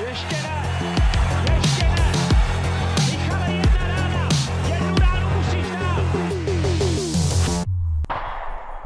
[0.00, 0.62] Ještě ne!
[1.54, 2.12] Ještě ne!
[3.10, 4.28] Michale, jedna rána!
[4.68, 6.02] Jednu ránu musíš dát!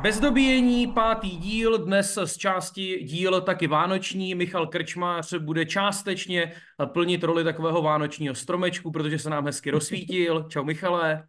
[0.03, 4.35] Bez dobíjení pátý díl, dnes z části díl taky vánoční.
[4.35, 6.53] Michal Krčmář bude částečně
[6.93, 10.47] plnit roli takového vánočního stromečku, protože se nám hezky rozsvítil.
[10.49, 11.25] Čau Michale.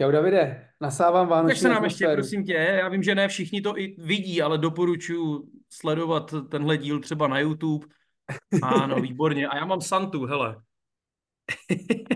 [0.00, 3.60] Čau Davide, nasávám vánoční Tak se nám ještě, prosím tě, já vím, že ne všichni
[3.60, 7.86] to i vidí, ale doporučuji sledovat tenhle díl třeba na YouTube.
[8.62, 9.48] Ano, výborně.
[9.48, 10.56] A já mám Santu, hele.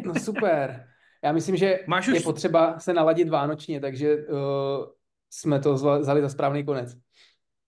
[0.04, 0.86] No super.
[1.24, 4.86] Já myslím, že Máš je už- potřeba se naladit vánočně, takže uh,
[5.30, 6.96] jsme to vzali za správný konec.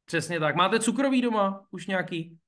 [0.04, 0.56] Přesně tak.
[0.56, 1.66] Máte cukroví doma?
[1.70, 2.38] Už nějaký?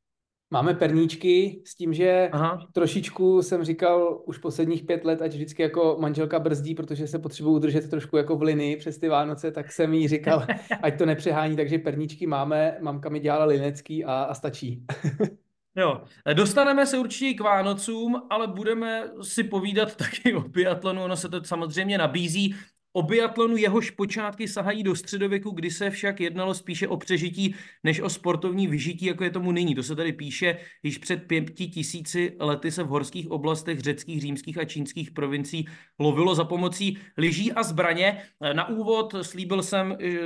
[0.51, 2.67] Máme perníčky s tím, že Aha.
[2.73, 7.51] trošičku jsem říkal už posledních pět let, ať vždycky jako manželka brzdí, protože se potřebuji
[7.51, 10.47] udržet trošku jako v linii přes ty Vánoce, tak jsem jí říkal,
[10.83, 14.85] ať to nepřehání, takže perníčky máme, mamka mi dělala linecký a, a stačí.
[15.77, 21.29] Jo, dostaneme se určitě k Vánocům, ale budeme si povídat taky o biatlonu, ono se
[21.29, 22.55] to samozřejmě nabízí.
[22.97, 28.01] O biatlonu jehož počátky sahají do středověku, kdy se však jednalo spíše o přežití než
[28.01, 29.75] o sportovní vyžití, jako je tomu nyní.
[29.75, 34.59] To se tady píše, již před pěti tisíci lety se v horských oblastech řeckých, římských
[34.59, 38.23] a čínských provincií lovilo za pomocí lyží a zbraně.
[38.53, 40.17] Na úvod slíbil jsem eh,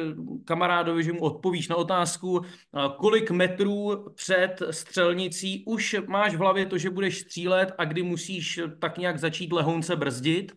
[0.44, 6.66] kamarádovi, že mu odpovíš na otázku, eh, kolik metrů před střelnicí už máš v hlavě
[6.66, 10.53] to, že budeš střílet a kdy musíš tak nějak začít lehounce brzdit?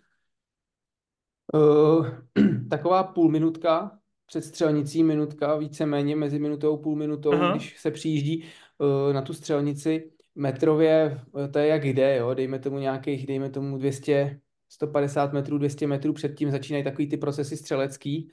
[1.54, 2.08] Uh,
[2.70, 3.92] taková půl minutka
[4.26, 7.52] před střelnicí, minutka, víceméně mezi minutou a půl minutou, Aha.
[7.52, 8.44] když se přijíždí
[8.78, 13.50] uh, na tu střelnici metrově, eh, to je jak jde, jo, dejme tomu nějakých, dejme
[13.50, 18.32] tomu 200, 150 metrů, 200 metrů předtím začínají takový ty procesy střelecký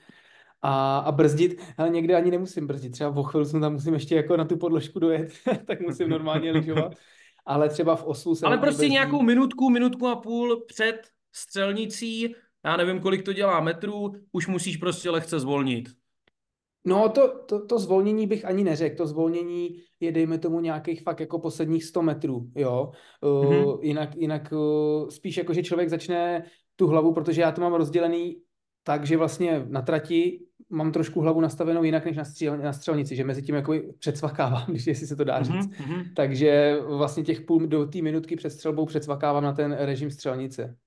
[0.61, 4.37] a, a brzdit, ale někde ani nemusím brzdit, třeba o chvilku tam musím ještě jako
[4.37, 5.33] na tu podložku dojet,
[5.65, 6.95] tak musím normálně lyžovat,
[7.45, 8.93] ale třeba v oslu se Ale prostě brzdí.
[8.93, 14.77] nějakou minutku, minutku a půl před střelnicí, já nevím, kolik to dělá metrů, už musíš
[14.77, 15.89] prostě lehce zvolnit.
[16.85, 18.95] No to, to, to zvolnění bych ani neřekl.
[18.95, 22.91] To zvolnění je, dejme tomu, nějakých fakt jako posledních 100 metrů, jo.
[23.21, 23.65] Uh, Mhm.
[23.81, 26.43] Jinak, jinak uh, spíš jako, že člověk začne
[26.75, 28.41] tu hlavu, protože já to mám rozdělený
[28.83, 33.15] tak, že vlastně na trati mám trošku hlavu nastavenou jinak než na, střel, na střelnici,
[33.15, 35.67] že mezi tím jako předsvakávám, když jestli se to dá říct.
[35.79, 36.03] Mhm, mhm.
[36.15, 40.77] Takže vlastně těch půl do té minutky před střelbou předsvakávám na ten režim střelnice.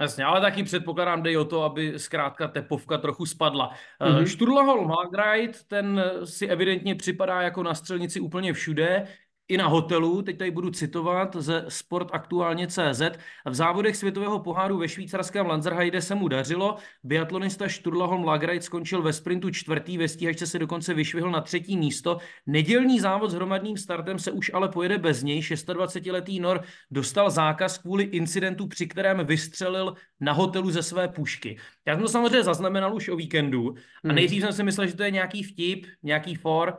[0.00, 3.70] Jasně, ale taky předpokládám, jde o to, aby zkrátka tepovka trochu spadla.
[4.00, 4.12] Mhm.
[4.12, 4.26] Mm-hmm.
[4.26, 9.06] Sturlaholm Hagreit, ten si evidentně připadá jako na střelnici úplně všude,
[9.48, 13.02] i na hotelu, teď tady budu citovat ze Sport aktuálně CZ.
[13.46, 16.76] V závodech světového poháru ve švýcarském Lanzerheide se mu dařilo.
[17.02, 22.18] Biatlonista Sturlaholm Lagreit skončil ve sprintu čtvrtý, ve stíhačce se dokonce vyšvihl na třetí místo.
[22.46, 25.40] Nedělní závod s hromadným startem se už ale pojede bez něj.
[25.40, 31.56] 26-letý Nor dostal zákaz kvůli incidentu, při kterém vystřelil na hotelu ze své pušky.
[31.86, 34.14] Já jsem to samozřejmě zaznamenal už o víkendu a Hmm.
[34.14, 36.76] nejdřív jsem si myslel, že to je nějaký vtip, nějaký for,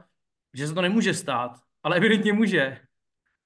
[0.54, 2.78] že se to nemůže stát, ale evidentně může.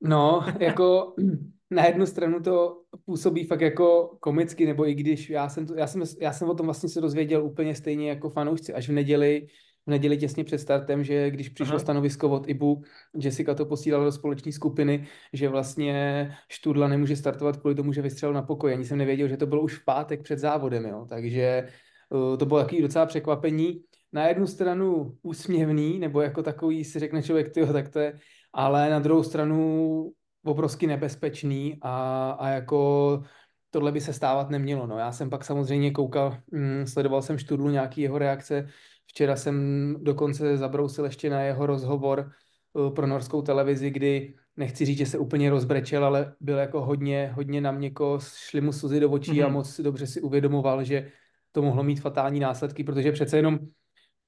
[0.01, 1.15] No, jako
[1.71, 5.87] na jednu stranu to působí fakt jako komicky, nebo i když já jsem, to, já
[5.87, 9.47] jsem, já jsem o tom vlastně se dozvěděl úplně stejně jako fanoušci, až v neděli,
[9.87, 11.79] v neděli těsně před startem, že když přišlo Aha.
[11.79, 12.83] stanovisko od IBU,
[13.19, 18.33] Jessica to posílala do společné skupiny, že vlastně Študla nemůže startovat kvůli tomu, že vystřelil
[18.33, 18.73] na pokoj.
[18.73, 21.05] Ani jsem nevěděl, že to bylo už v pátek před závodem, jo.
[21.09, 21.67] Takže
[22.09, 23.81] uh, to bylo takový docela překvapení.
[24.13, 28.19] Na jednu stranu úsměvný, nebo jako takový si řekne člověk, tyjo, tak to je
[28.53, 30.11] ale na druhou stranu
[30.43, 33.23] obrovsky nebezpečný a, a jako
[33.69, 34.87] tohle by se stávat nemělo.
[34.87, 34.97] No.
[34.97, 38.67] Já jsem pak samozřejmě koukal, mm, sledoval jsem Študlu nějaký jeho reakce,
[39.07, 42.31] včera jsem dokonce zabrousil ještě na jeho rozhovor
[42.73, 47.31] uh, pro norskou televizi, kdy nechci říct, že se úplně rozbrečel, ale byl jako hodně,
[47.35, 49.53] hodně na měko, šli mu slzy do očí a Mhm.
[49.53, 51.11] moc dobře si uvědomoval, že
[51.51, 53.59] to mohlo mít fatální následky, protože přece jenom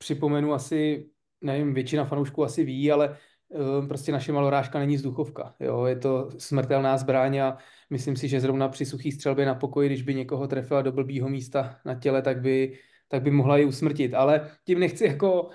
[0.02, 1.10] připomenu asi,
[1.42, 3.18] nevím, většina fanoušků asi ví, ale
[3.54, 5.56] eh, prostě naše malorážka není vzduchovka.
[5.60, 5.86] Jo?
[5.86, 7.58] Je to smrtelná zbraň a
[7.90, 11.30] myslím si, že zrovna při suchý střelbě na pokoji, když by někoho trefila do blbýho
[11.30, 14.14] místa na těle, tak by, tak by mohla i usmrtit.
[14.14, 15.50] Ale tím nechci jako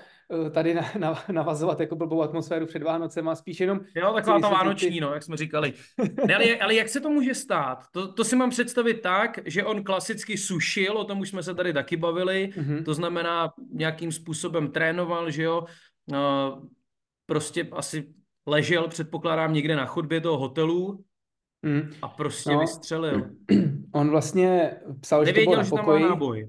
[0.50, 4.48] tady na, na, navazovat jako blbou atmosféru před Vánocem a spíš jenom Jo, taková ta
[4.48, 5.72] vánoční, ty- no, jak jsme říkali.
[6.26, 7.78] Ne, ale, ale jak se to může stát?
[7.92, 11.54] To, to si mám představit tak, že on klasicky sušil, o tom už jsme se
[11.54, 12.84] tady taky bavili, Mhm.
[12.84, 15.64] to znamená nějakým způsobem trénoval, že jo,
[16.08, 16.62] no,
[17.26, 18.08] prostě asi
[18.46, 21.04] ležel, předpokládám, někde na chodbě toho hotelu
[21.62, 21.90] Mm.
[22.02, 22.60] a prostě No.
[22.60, 23.30] vystřelil.
[23.92, 24.70] On vlastně
[25.00, 26.48] psal, že to bylo Nevěděl, na že tam má náboj.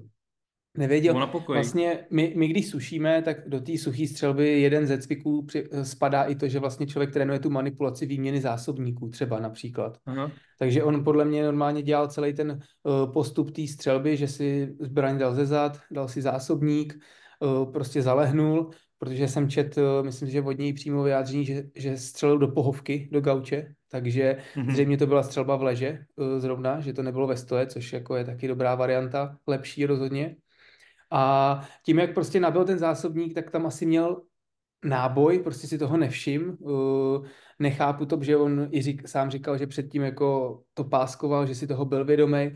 [0.78, 1.14] Nevěděl.
[1.54, 6.22] Vlastně my, my když sušíme, tak do té suché střelby jeden ze cviků při, spadá
[6.22, 9.98] i to, že vlastně člověk trénuje tu manipulaci výměny zásobníků třeba například.
[10.06, 10.30] Aha.
[10.58, 12.50] Takže on podle mě normálně dělal celý ten
[12.82, 16.94] uh, postup té střelby, že si zbraň dal ze zad, dal si zásobník,
[17.40, 21.96] uh, prostě zalehnul, protože jsem čet, uh, myslím, že od něj přímo vyjádření, že, že
[21.96, 24.70] střelil do pohovky, do gauče, takže Mhm.
[24.72, 28.16] zřejmě to byla střelba v leže uh, zrovna, že to nebylo ve stoje, což jako
[28.16, 30.36] je taky dobrá varianta, lepší rozhodně.
[31.10, 34.22] A tím, jak prostě nabil ten zásobník, tak tam asi měl
[34.84, 36.56] náboj, prostě si toho nevšim.
[36.60, 37.26] Uh,
[37.58, 41.66] nechápu to, že on i řík, sám říkal, že předtím jako to páskoval, že si
[41.66, 42.50] toho byl vědomý,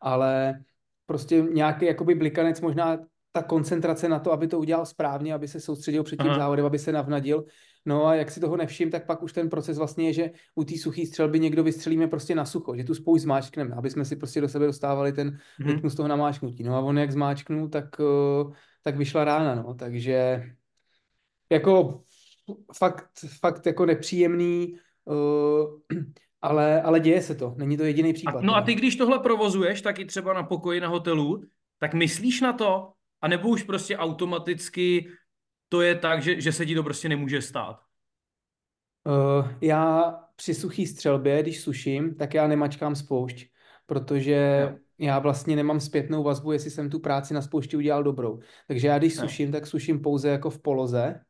[0.00, 0.60] ale
[1.06, 2.98] prostě nějaký jakoby blikanec, možná
[3.32, 6.38] ta koncentrace na to, aby to udělal správně, aby se soustředil před tím Aha.
[6.38, 7.44] závodem, aby se navnadil.
[7.88, 10.64] No a jak si toho nevšim, tak pak už ten proces vlastně je, že u
[10.64, 14.16] té suché střelby někdo vystřelíme prostě na sucho, že tu spoušť zmáčkneme, aby jsme si
[14.16, 15.70] prostě do sebe dostávali ten Mhm.
[15.70, 16.62] rytmus toho namáčknutí.
[16.62, 18.52] No a on jak zmáčknul, tak, eh,
[18.82, 20.42] tak vyšla rána, no, takže
[21.52, 22.02] jako
[22.76, 23.08] fakt,
[23.40, 25.66] fakt jako nepříjemný, uh,
[26.42, 28.42] ale, ale děje se to, není to jediný A, případ.
[28.42, 31.42] no a ty, když tohle provozuješ, tak i třeba na pokoji na hotelu,
[31.78, 32.92] tak myslíš na to?
[33.20, 35.08] A nebo už prostě automaticky
[35.68, 37.80] to je tak, že, že se ti to prostě nemůže stát?
[39.04, 43.46] Uh, já při suchý střelbě, když suším, tak já nemačkám spoušť,
[43.86, 44.78] protože Jo.
[44.98, 48.40] já vlastně nemám zpětnou vazbu, jestli jsem tu práci na spoušti udělal dobrou.
[48.66, 49.20] Takže já když Jo.
[49.20, 51.20] suším, tak suším pouze jako v poloze,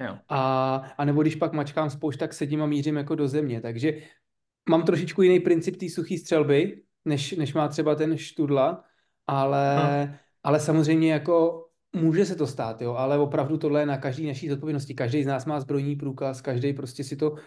[0.00, 0.18] Jo.
[0.28, 3.60] A, a nebo když pak mačkám spoušť, tak sedím a mířím jako do země.
[3.60, 3.92] Takže
[4.68, 8.84] mám trošičku jiný princip té suché střelby, než, než má třeba ten študla,
[9.26, 10.14] ale, Aha.
[10.42, 11.66] ale samozřejmě jako
[11.96, 14.94] může se to stát, jo, ale opravdu tohle je na každý naší zodpovědnosti.
[14.94, 17.38] Každý z nás má zbrojní průkaz, každý prostě si to uh,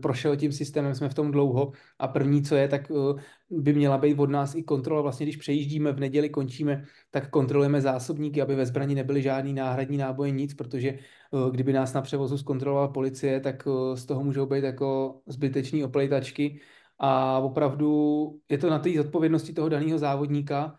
[0.00, 3.20] prošel tím systémem, jsme v tom dlouho a první, co je, tak uh,
[3.50, 5.02] by měla být od nás i kontrola.
[5.02, 9.96] Vlastně, když přejíždíme v neděli, končíme, tak kontrolujeme zásobníky, aby ve zbrani nebyly žádný náhradní
[9.96, 10.98] náboje, nic, protože
[11.30, 16.60] uh, kdyby nás na převozu zkontrolovala policie, tak z toho můžou být jako zbyteční oplejtačky
[16.98, 20.78] a opravdu je to na té zodpovědnosti toho daného závodníka,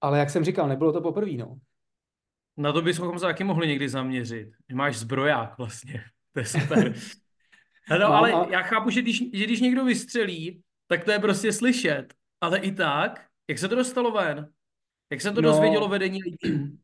[0.00, 1.58] ale jak jsem říkal, nebylo to poprvé, no.
[2.58, 4.50] Na to bychom se taky mohli někdy zaměřit.
[4.72, 6.04] Máš zbroják vlastně.
[6.32, 6.94] To je super.
[7.90, 11.18] No, No ale a- já chápu, že když, že když někdo vystřelí, tak to je
[11.18, 12.14] prostě slyšet.
[12.40, 14.48] Ale i tak, jak se to dostalo ven?
[15.12, 15.48] Jak se to No.
[15.48, 16.48] dozvědělo vedení ITU?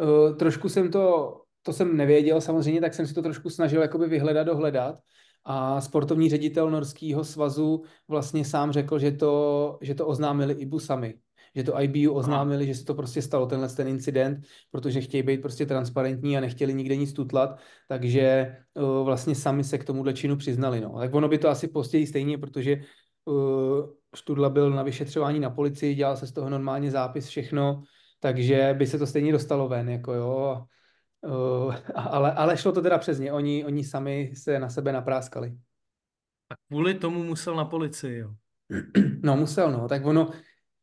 [0.00, 4.06] Uh, trošku jsem to, to jsem nevěděl samozřejmě, tak jsem si to trošku snažil jakoby
[4.08, 4.98] vyhledat, dohledat.
[5.44, 11.18] A sportovní ředitel Norského svazu vlastně sám řekl, že to, že to oznámili IBU sami.
[11.58, 15.42] Že to IBU oznámili, že se to prostě stalo, tenhle ten incident, protože chtějí být
[15.42, 17.58] prostě transparentní a nechtěli nikde nic tutlat,
[17.88, 20.80] takže uh, vlastně sami se k tomuhle činu přiznali.
[20.80, 20.98] No.
[20.98, 22.76] Tak ono by to asi později stejně, protože
[23.24, 27.82] uh, Študla byl na vyšetřování na policii, dělal se z toho normálně zápis, všechno,
[28.20, 30.64] takže by se to stejně dostalo ven, jako jo.
[31.20, 35.58] Uh, ale, ale šlo to teda přes ně, oni, oni sami se na sebe napráskali.
[36.50, 38.30] A kvůli tomu musel na policii, jo.
[39.22, 40.30] No musel, no, tak ono,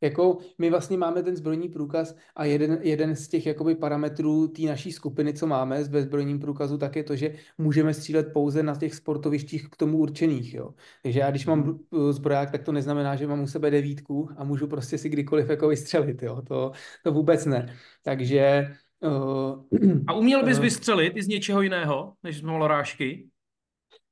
[0.00, 4.62] jako my vlastně máme ten zbrojní průkaz a jeden, jeden z těch jakoby parametrů té
[4.62, 8.74] naší skupiny, co máme s bezbrojním průkazu, tak je to, že můžeme střílet pouze na
[8.74, 10.74] těch sportovištích k tomu určených, jo.
[11.02, 14.44] Takže já když mám uh, zbroják, tak to neznamená, že mám u sebe devítku a
[14.44, 16.42] můžu prostě si kdykoliv jako vystřelit, jo.
[16.42, 16.72] To,
[17.04, 17.76] to vůbec ne.
[18.02, 18.70] Takže
[19.00, 19.62] uh,
[20.06, 20.60] A uměl bys Eh.
[20.60, 23.28] vystřelit i z něčeho jiného, než z malorážky?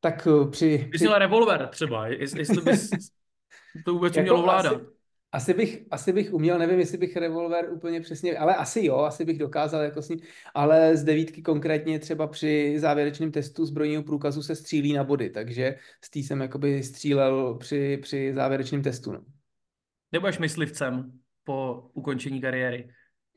[0.00, 2.90] tak uh, při, Bys měl revolver třeba, jest- jestli bys
[3.84, 4.72] to vůbec uměl ovládat.
[4.72, 4.94] Jako Asi,
[5.34, 9.24] asi, bych, asi bych uměl, nevím, jestli bych revolver úplně přesně, ale asi jo, asi
[9.24, 10.20] bych dokázal jako s ním,
[10.54, 15.74] ale z devítky konkrétně třeba při závěrečném testu zbrojního průkazu se střílí na body, takže
[16.04, 19.12] z tý jsem jakoby střílel při, při závěrečném testu.
[19.12, 19.24] No.
[20.12, 21.12] Nebudeš myslivcem
[21.44, 22.88] po ukončení kariéry.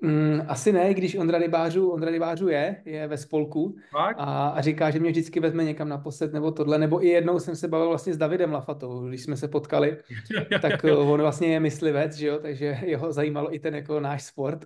[0.01, 3.75] Mm, asi ne, když Ondra Rybářů, Ondra Rybářů je, je ve spolku
[4.18, 7.39] a, a říká, že mě vždycky vezme někam na posed nebo tohle, nebo i jednou
[7.39, 9.98] jsem se bavil vlastně s Davidem Lafatou, když jsme se potkali,
[10.62, 14.24] tak eh, on vlastně je myslivec, že jo, takže jeho zajímalo i ten jako náš
[14.24, 14.66] sport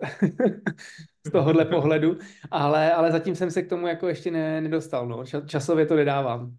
[1.28, 2.18] z tohohle pohledu,
[2.52, 5.18] ale, ale zatím jsem se k tomu jako ještě ne, nedostal, no.
[5.18, 6.56] Ča- časově to nedávám.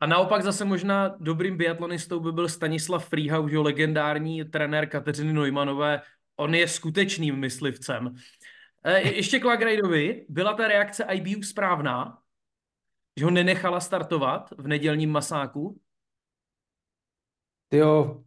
[0.00, 5.32] A naopak zase možná dobrým biatlonistou by byl Stanislav Frýhau, že jo, legendární trenér Kateřiny
[5.32, 6.00] Neumanové.
[6.36, 8.14] On je skutečným myslivcem.
[8.84, 10.26] E, je- ještě k Lagrajdovi.
[10.28, 12.22] Byla ta reakce IBU správná?
[13.18, 15.80] Že ho nenechala startovat v nedělním masáku?
[17.72, 18.24] Jo,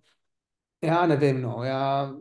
[0.84, 2.14] já nevím, no, já,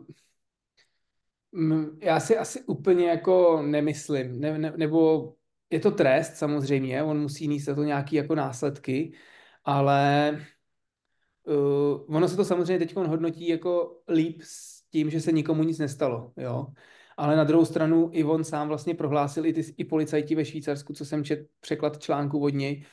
[1.51, 5.33] mm, já si asi úplně jako nemyslím, ne, ne, nebo
[5.69, 9.13] je to trest samozřejmě, on musí nést za to nějaký jako následky,
[9.65, 10.31] ale
[11.43, 15.79] uh, ono se to samozřejmě teď hodnotí jako líp s tím, že se nikomu nic
[15.79, 16.67] nestalo, jo.
[17.17, 20.93] ale na druhou stranu i on sám vlastně prohlásil, i, ty, i policajti ve Švýcarsku,
[20.93, 22.83] co jsem čet překlad článku od něj,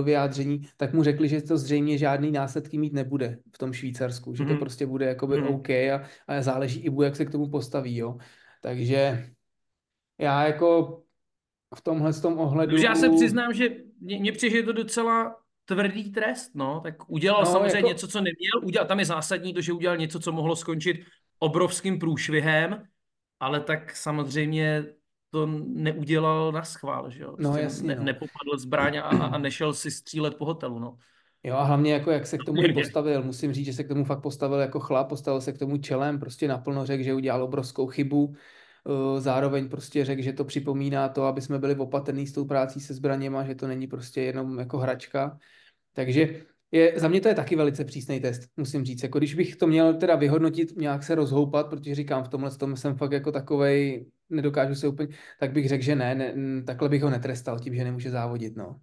[0.00, 4.34] eh, vyjádření, tak mu řekli, že to zřejmě žádný následky mít nebude v tom Švýcarsku,
[4.34, 4.58] že to Mhm.
[4.58, 5.48] prostě bude jakoby Mhm.
[5.54, 8.16] OK a, a záleží i bu, jak se k tomu postaví, jo.
[8.60, 9.30] Takže
[10.18, 10.98] já jako
[11.74, 12.76] v tomhle tom ohledu...
[12.76, 13.68] Já se přiznám, že
[14.00, 17.88] mě, mě přijde, že je to docela tvrdý trest, no, tak udělal No, samozřejmě jako-
[17.88, 20.96] něco, co neměl, udělal, tam je zásadní to, že udělal něco, co mohlo skončit
[21.42, 22.82] obrovským průšvihem,
[23.40, 24.84] ale tak samozřejmě
[25.30, 28.04] to neudělal na schvál, že jo, No, Prostě jasně, ne, no.
[28.04, 30.96] nepopadl zbraň a, a nešel si střílet po hotelu, no.
[31.44, 34.04] Jo a hlavně jako jak se k tomu postavil, musím říct, že se k tomu
[34.04, 37.86] fakt postavil jako chlap, postavil se k tomu čelem, prostě naplno řekl, že udělal obrovskou
[37.86, 42.44] chybu, eh, zároveň prostě řekl, že to připomíná to, aby jsme byli opatrní s tou
[42.44, 45.38] prácí se zbraněma, že to není prostě jenom jako hračka.
[45.92, 49.02] Takže je, za mě to je taky velice přísný test, musím říct.
[49.02, 52.76] Jako když bych to měl teda vyhodnotit, nějak se rozhoupat, protože říkám, v tomhle tom
[52.76, 55.08] jsem fakt jako takovej, nedokážu se úplně,
[55.40, 58.76] tak bych řekl, že ne, ne takhle bych ho netrestal tím, že nemůže závodit, no.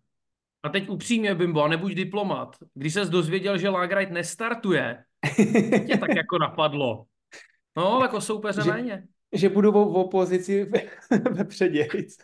[0.63, 5.03] A teď upřímně, Bimbo, a nebuď diplomat, když ses dozvěděl, že Lagrite nestartuje,
[5.87, 7.05] tě tak jako napadlo?
[7.77, 9.03] No, jako soupeře Že- méně.
[9.33, 10.81] že budu v v opozici ve,
[11.31, 12.17] ve předějc.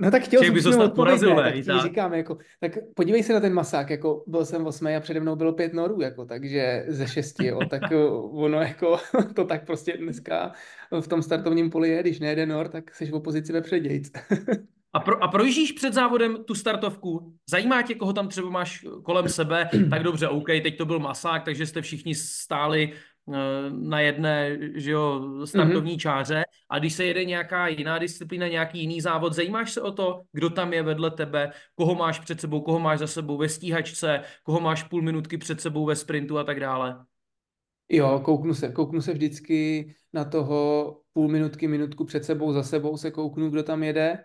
[0.00, 1.82] No tak chtěl Že jsem odpověď, porazil, ne, tak tak.
[1.82, 5.36] říkám, jako, tak podívej se na ten masák, jako byl jsem osmý a přede mnou
[5.36, 8.96] bylo pět norů, jako, takže ze šesti, jo, tak uh, ono jako,
[9.34, 10.52] to tak prostě dneska
[11.00, 14.12] v tom startovním poli je, když nejede nor, tak jsi v opozici ve předějc.
[14.92, 17.34] A, pro, a projíždíš před závodem tu startovku?
[17.50, 19.68] Zajímá tě, koho tam třeba máš kolem sebe?
[19.90, 22.96] Tak dobře, OK, teď to byl masák, takže jste všichni stáli eh,
[23.70, 26.44] na jedné že jo, startovní čáře.
[26.68, 30.50] A když se jede nějaká jiná disciplína, nějaký jiný závod, zajímáš se o to, kdo
[30.50, 34.60] tam je vedle tebe, koho máš před sebou, koho máš za sebou ve stíhačce, koho
[34.60, 37.04] máš půl minutky před sebou ve sprintu a tak dále?
[37.88, 42.96] Jo, kouknu se, kouknu se vždycky na toho půl minutky, minutku před sebou, za sebou
[42.96, 44.24] se kouknu, kdo tam jede.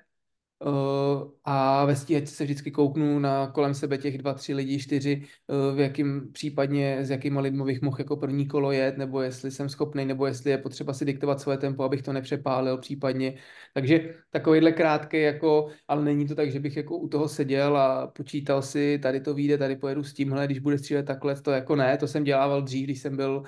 [0.65, 5.23] Uh, a ve stíhačce se vždycky kouknu na kolem sebe těch dva, tři lidi, čtyři,
[5.47, 9.51] uh, v jakým případně s jakýma lidmi bych mohl jako první kolo jet, nebo jestli
[9.51, 13.37] jsem schopný, nebo jestli je potřeba si diktovat svoje tempo, abych to nepřepálil případně.
[13.73, 18.07] Takže takovýhle krátký, jako, ale není to tak, že bych jako u toho seděl a
[18.07, 21.75] počítal si, tady to vyjde, tady pojedu s tímhle, když bude střílet takhle, to jako
[21.75, 23.43] ne, to jsem dělával dřív, když jsem byl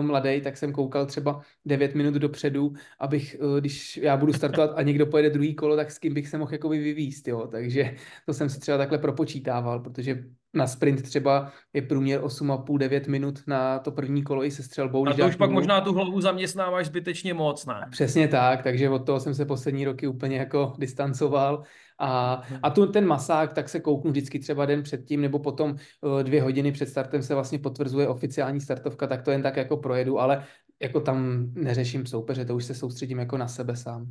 [0.00, 4.82] mladý, tak jsem koukal třeba 9 minut dopředu, abych, uh, když já budu startovat a
[4.82, 7.94] někdo pojede druhý kolo, tak s kým bych se mohl jakoby vyvíst, jo, takže
[8.26, 10.24] to jsem si třeba takhle propočítával, protože
[10.54, 15.08] na sprint třeba je průměr 8,5-9 minut na to první kolo i se střelbou.
[15.08, 15.60] A to už pak nulu.
[15.60, 17.86] možná tu hlavu zaměstnáváš zbytečně moc, ne?
[17.90, 21.62] Přesně tak, takže od toho jsem se poslední roky úplně jako distancoval
[22.04, 22.60] a, Mhm.
[22.62, 26.42] a tu ten masák, tak se kouknu vždycky třeba den předtím nebo potom eh, dvě
[26.42, 30.46] hodiny před startem se vlastně potvrzuje oficiální startovka, tak to jen tak jako projedu, ale
[30.82, 34.06] jako tam neřeším soupeře, to už se soustředím jako na sebe sám.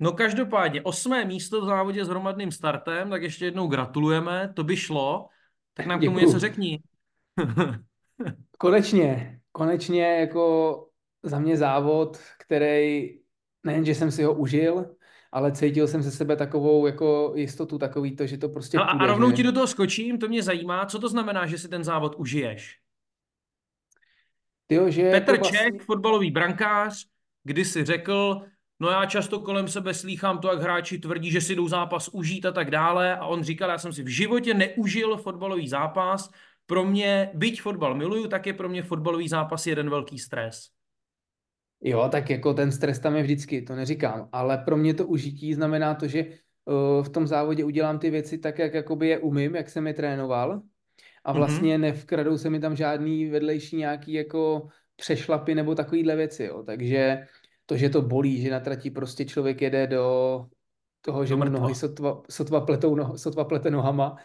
[0.00, 4.76] No každopádně, osmé místo v závodě s hromadným startem, tak ještě jednou gratulujeme, to by
[4.76, 5.28] šlo.
[5.74, 6.80] Tak nám k tomu něco řekni.
[8.58, 10.86] Konečně, konečně jako
[11.22, 13.10] za mě závod, který
[13.64, 14.96] nejen, že jsem si ho užil,
[15.36, 18.92] ale cítil jsem se sebe takovou jako jistotu, takový to, že to prostě a, a
[18.92, 19.36] půjde, rovnou že?
[19.36, 22.78] ti do toho skočím, to mě zajímá, co to znamená, že si ten závod užiješ.
[24.66, 25.58] Tyjo, že Petr vlastně...
[25.58, 27.06] Čech, fotbalový brankář,
[27.44, 28.42] kdysi řekl,
[28.80, 32.46] no já často kolem sebe slýchám to, jak hráči tvrdí, že si jdou zápas užít
[32.46, 33.16] a tak dále.
[33.16, 36.30] A on říkal, já jsem si v životě neužil fotbalový zápas.
[36.66, 40.75] Pro mě, byť fotbal miluju, tak je pro mě fotbalový zápas jeden velký stres.
[41.80, 45.54] Jo, tak jako ten stres tam je vždycky, to neříkám, ale pro mě to užití
[45.54, 46.24] znamená to, že
[46.64, 49.94] uh, v tom závodě udělám ty věci tak, jak jakoby je umím, jak jsem je
[49.94, 50.62] trénoval
[51.24, 51.38] a Mhm.
[51.38, 56.62] vlastně nevkradou se mi tam žádný vedlejší nějaký jako přešlapy nebo takovýhle věci, jo.
[56.62, 57.26] Takže
[57.66, 60.46] to, že to bolí, že na trati prostě člověk jede do
[61.00, 64.16] toho, že mu nohy sotva, sotva, pletou, no, sotva plete nohama,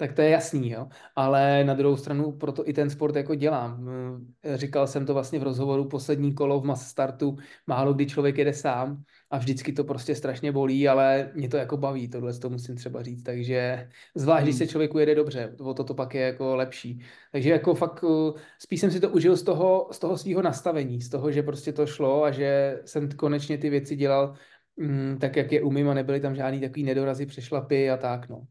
[0.00, 0.88] tak to je jasný, jo.
[1.16, 3.84] Ale na druhou stranu proto i ten sport jako dělám.
[3.84, 8.38] Mm, Říkal jsem to vlastně v rozhovoru poslední kolo v mass startu, málo kdy člověk
[8.38, 12.50] jede sám a vždycky to prostě strašně bolí, ale mě to jako baví, tohle to
[12.50, 14.58] musím třeba říct, takže zvlášť, když Hmm.
[14.58, 17.04] se člověku jede dobře, o to to pak je jako lepší.
[17.32, 21.02] Takže jako fakt uh, spíš jsem si to užil z toho, z toho svého nastavení,
[21.02, 24.34] z toho, že prostě to šlo a že jsem konečně ty věci dělal
[24.76, 28.46] mm, tak, jak je umím a nebyly tam žádný takový nedorazy, přešlapy a tak, no.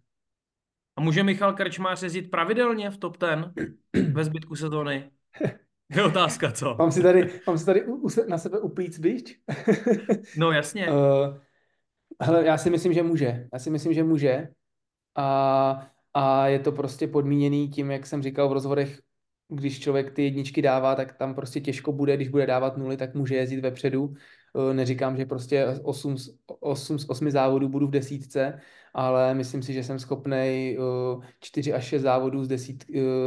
[0.99, 3.53] A může Michal Krčmář jezdit pravidelně v top ten
[4.11, 5.11] ve zbytku sezóny?
[5.95, 6.75] Je otázka, co?
[6.79, 9.39] Mám si tady, mám si tady u, u, na sebe uplíc bič?
[10.37, 10.87] No jasně.
[10.91, 11.37] Uh,
[12.21, 13.47] hele, já si myslím, že může.
[13.53, 14.47] Já si myslím, že může.
[15.15, 18.99] A, a je to prostě podmíněný tím, jak jsem říkal v rozhodech,
[19.47, 23.15] když člověk ty jedničky dává, tak tam prostě těžko bude, když bude dávat nuly, tak
[23.15, 24.13] může jezdit vepředu.
[24.71, 26.15] Eh, neříkám, že prostě 8,
[26.59, 28.59] 8 z 8 závodů budu v desítce,
[28.93, 30.77] ale myslím si, že jsem schopný
[31.39, 32.85] 4 až 6 závodů z, desít,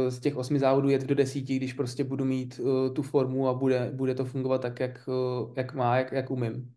[0.09, 2.61] z těch 8 závodů jet do desíti, když prostě budu mít
[2.95, 5.09] tu formu a bude, bude to fungovat tak, jak,
[5.57, 6.73] jak má, jak, jak umím.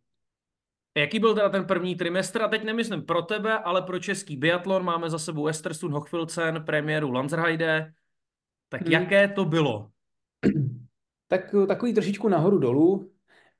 [0.96, 2.42] Jaký byl teda ten první trimestr?
[2.42, 4.84] A teď nemyslím pro tebe, ale pro český biatlon.
[4.84, 7.92] Máme za sebou Estersund, Hochfilzen, premiéru Lanzerheide.
[8.68, 8.92] Tak hmm.
[8.92, 9.90] jaké to bylo?
[11.28, 13.12] Tak takový trošičku nahoru dolů,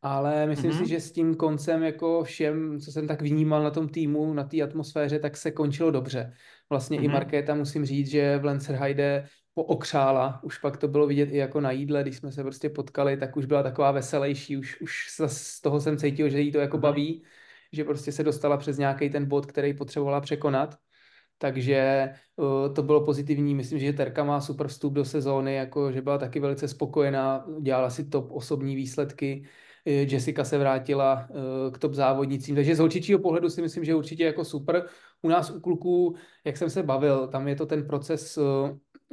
[0.03, 0.83] ale myslím mm-hmm.
[0.83, 4.45] si, že s tím koncem jako všem, co jsem tak vnímal na tom týmu, na
[4.45, 6.33] té atmosféře, tak se končilo dobře.
[6.71, 7.05] Vlastně mm-hmm.
[7.05, 7.13] i mhm.
[7.13, 11.71] Markéta musím říct, že v Lancerheide pookřála, už pak to bylo vidět i jako na
[11.71, 15.81] jídle, když jsme se prostě potkali, tak už byla taková veselější, už, už z toho
[15.81, 16.83] jsem cítil, že jí to jako mhm.
[16.83, 17.23] baví,
[17.73, 20.77] že prostě se dostala přes nějaký ten bod, který potřebovala překonat.
[21.39, 23.55] Takže uh, to bylo pozitivní.
[23.55, 27.91] Myslím, že Terka má super vstup do sezóny, jako že byla taky velice spokojená, dělala
[27.91, 29.49] si top osobní výsledky.
[29.87, 32.55] Jessica se vrátila uh, k top závodnicím.
[32.55, 34.87] Takže z holčičího pohledu si myslím, že určitě jako super.
[35.23, 36.15] U nás u kluků,
[36.45, 38.45] jak jsem se bavil, tam je to ten proces uh,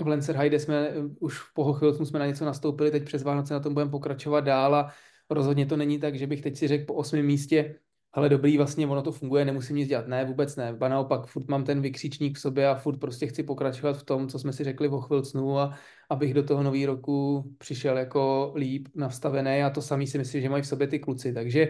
[0.03, 3.73] v Lancerheide jsme už po chvilku jsme na něco nastoupili, teď přes Vánoce na tom
[3.73, 4.91] budeme pokračovat dál a
[5.29, 7.75] rozhodně to není tak, že bych teď si řekl po osmém místě,
[8.13, 10.07] ale dobrý, vlastně ono to funguje, nemusím nic dělat.
[10.07, 10.73] Ne, vůbec ne.
[10.73, 14.27] Ba naopak, furt mám ten vykřičník v sobě a furt prostě chci pokračovat v tom,
[14.27, 15.77] co jsme si řekli o chvilcnu a
[16.09, 20.49] abych do toho nového roku přišel jako líp nastavený a to samý si myslím, že
[20.49, 21.33] mají v sobě ty kluci.
[21.33, 21.69] Takže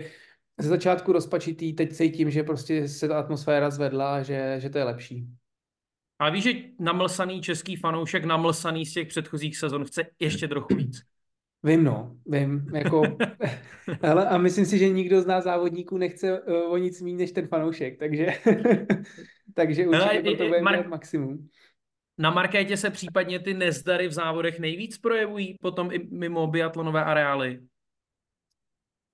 [0.59, 4.83] ze začátku rozpačitý, teď cítím, že prostě se ta atmosféra zvedla, že, že to je
[4.83, 5.27] lepší.
[6.19, 11.12] A víš, že namlsaný český fanoušek, namlsaný z těch předchozích sezon, chce ještě trochu víc.
[11.63, 13.01] Vím, no, vím, jako,
[14.01, 17.31] ale a myslím si, že nikdo z nás závodníků nechce uh, o nic méně než
[17.31, 18.25] ten fanoušek, takže,
[19.53, 21.47] takže určitě ale, to bude Mar- maximum.
[22.17, 27.59] Na markétě se případně ty nezdary v závodech nejvíc projevují potom i mimo biatlonové areály?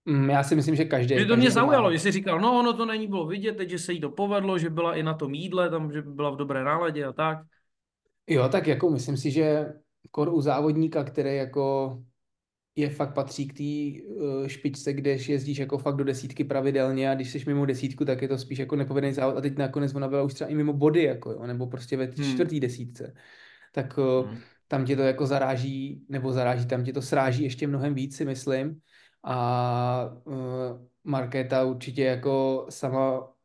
[0.05, 1.15] Mm, já si myslím, že každý.
[1.15, 3.69] Mě to každý mě zaujalo, že jsi říkal, no ono to není bylo vidět, teď,
[3.69, 6.35] že se jí to povedlo, že byla i na tom jídle, tam, že byla v
[6.35, 7.37] dobré náladě a tak.
[8.27, 9.73] Jo, tak jako myslím si, že
[10.11, 11.97] kor u závodníka, který jako
[12.79, 17.15] je fakt patří k té uh, špičce, kde jezdíš jako fakt do desítky pravidelně a
[17.15, 20.07] když jsi mimo desítku, tak je to spíš jako nepovedený závod a teď nakonec ona
[20.07, 22.33] byla už třeba i mimo body, jako jo, nebo prostě ve hmm.
[22.33, 23.13] čtvrtý desítce.
[23.71, 24.37] Tak uh, hmm.
[24.67, 28.25] tam tě to jako zaráží, nebo zaráží, tam tě to sráží ještě mnohem víc, si
[28.25, 28.79] myslím.
[29.23, 30.33] A uh,
[31.03, 33.38] Markéta určitě jako sama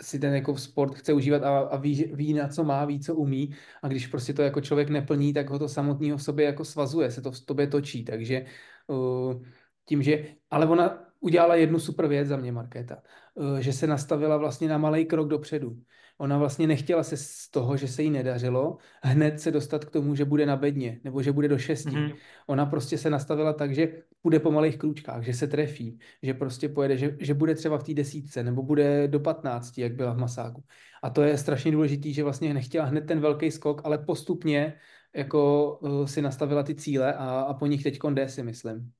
[0.00, 3.14] si ten jako sport chce užívat a, a ví, ví, na co má, ví, co
[3.14, 3.50] umí.
[3.82, 7.10] A když prostě to jako člověk neplní, tak ho to samotného v sobě jako svazuje,
[7.10, 8.46] se to v tobě točí, takže
[8.86, 9.42] uh,
[9.84, 13.02] tím, že, ale ona udělala jednu super věc za mě, Markéta,
[13.34, 15.76] uh, že se nastavila vlastně na malý krok dopředu.
[16.20, 20.14] Ona vlastně nechtěla se z toho, že se jí nedařilo, hned se dostat k tomu,
[20.14, 21.90] že bude na bedně, nebo že bude do šesti.
[21.90, 22.14] Mm-hmm.
[22.46, 23.88] Ona prostě se nastavila tak, že
[24.22, 27.82] bude po malých krůčkách, že se trefí, že prostě pojede, že, že bude třeba v
[27.82, 30.64] té desítce, nebo bude do patnácti, jak byla v Masáku.
[31.02, 34.74] A to je strašně důležitý, že vlastně nechtěla hned ten velký skok, ale postupně
[35.16, 38.90] jako uh, si nastavila ty cíle a, a po nich teď jde, si myslím.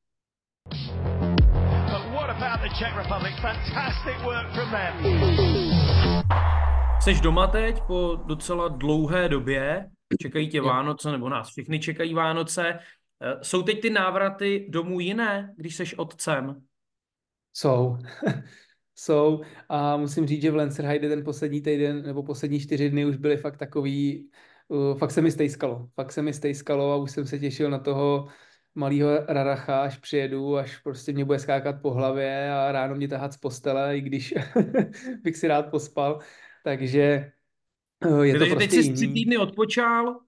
[1.90, 3.34] But what about the Czech Republic?
[3.42, 6.59] Fantastic work from them.
[7.02, 9.90] Jsi doma teď po docela dlouhé době,
[10.22, 12.78] čekají tě Vánoce, nebo nás všichni čekají Vánoce.
[13.22, 16.62] Eh, jsou teď ty návraty domů jiné, když jsi otcem?
[17.52, 17.96] Jsou.
[18.94, 23.16] Jsou a musím říct, že v Lancerheide ten poslední týden nebo poslední čtyři dny už
[23.16, 24.30] byly fakt takový,
[24.68, 25.88] uh, fakt se mi stejskalo.
[25.94, 28.28] Fakt se mi stejskalo a už jsem se těšil na toho
[28.74, 33.32] malého raracha, až přijedu, až prostě mě bude skákat po hlavě a ráno mě tahat
[33.32, 34.34] z postele, i když
[35.22, 36.20] bych si rád pospal.
[36.64, 37.32] Takže
[38.04, 40.20] eh, je to prostě teď jsi tři týdny odpočal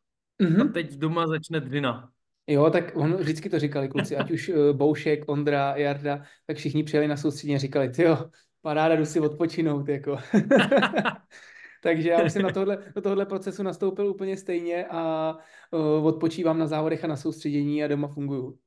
[0.42, 0.70] mm-hmm.
[0.70, 2.12] a teď doma začne dvina.
[2.46, 6.84] Jo, tak on, vždycky to říkali kluci, ať už uh, Boušek, Ondra, Jarda, tak všichni
[6.84, 8.30] přijeli na soustředění a říkali, jo,
[8.62, 10.16] paráda, jdu si odpočinout, jako.
[11.82, 15.34] Takže já už jsem na tohle, do tohohle procesu nastoupil úplně stejně a
[15.70, 18.58] uh, odpočívám na závodech a na soustředění a doma funguju.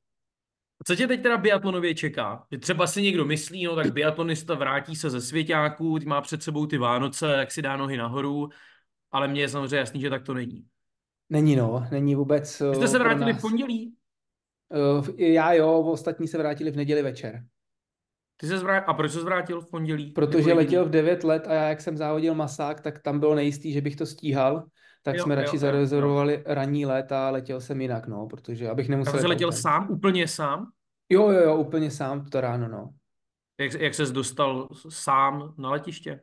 [0.83, 2.45] Co tě teď teda biatlonově čeká?
[2.51, 6.65] Že třeba si někdo myslí, no tak biatlonista vrátí se ze svěťáků, má před sebou
[6.65, 8.49] ty Vánoce, jak si dá nohy nahoru,
[9.11, 10.65] ale mně je samozřejmě jasný, že tak to není.
[11.29, 12.61] Není no, není vůbec.
[12.69, 13.95] Vy jste se vrátili v pondělí?
[14.97, 17.43] Uh, já jo, ostatní se vrátili v neděli večer.
[18.37, 20.11] Ty se zvrátil, a proč se vrátil v pondělí?
[20.11, 23.73] Protože letěl v 9 let a já, jak jsem závodil masák, tak tam bylo nejistý,
[23.73, 24.65] že bych to stíhal
[25.05, 29.13] tak jo, jsme radši zarezervovali ranní let a letěl jsem jinak, no, protože abych nemusel...
[29.13, 29.61] Takže letěl ten.
[29.61, 30.71] sám, úplně sám?
[31.09, 32.89] Jo, jo, jo, úplně sám to ráno, no.
[33.59, 36.19] Jak, jak ses dostal sám na letiště?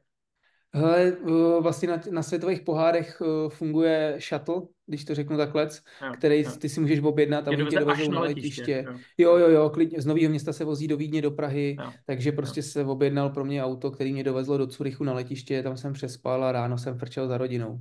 [0.75, 5.68] Hele, eh, vlastně na, na světových pohárech eh, funguje shuttle, když to řeknu takhle,
[6.07, 6.51] Jo, který jo.
[6.59, 8.85] ty si můžeš objednat a oni tě dovezou na letiště, letiště.
[8.87, 8.99] jo.
[9.18, 11.92] Jo, jo, jo, klidně, z Nového města se vozí do Vídně, do Prahy, Jo.
[12.07, 15.77] takže prostě se objednal pro mě auto, který mě dovezlo do Curychu na letiště, tam
[15.77, 17.79] jsem přespal a ráno jsem frčel za rodinou.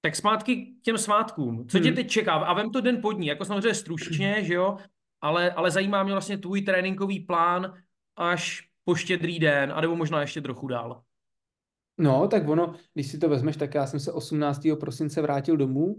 [0.00, 1.68] Tak zpátky k těm svátkům.
[1.68, 1.94] Co tě Hmm.
[1.96, 2.32] teď čeká?
[2.32, 4.76] A vem to den po dní, jako samozřejmě stručně, že jo?
[5.20, 7.74] Ale, ale zajímá mě vlastně tvůj tréninkový plán
[8.16, 11.02] až po štědrý den, anebo možná ještě trochu dál.
[11.98, 14.76] No, tak ono, když si to vezmeš, tak já jsem se 18.
[14.80, 15.96] prosince vrátil domů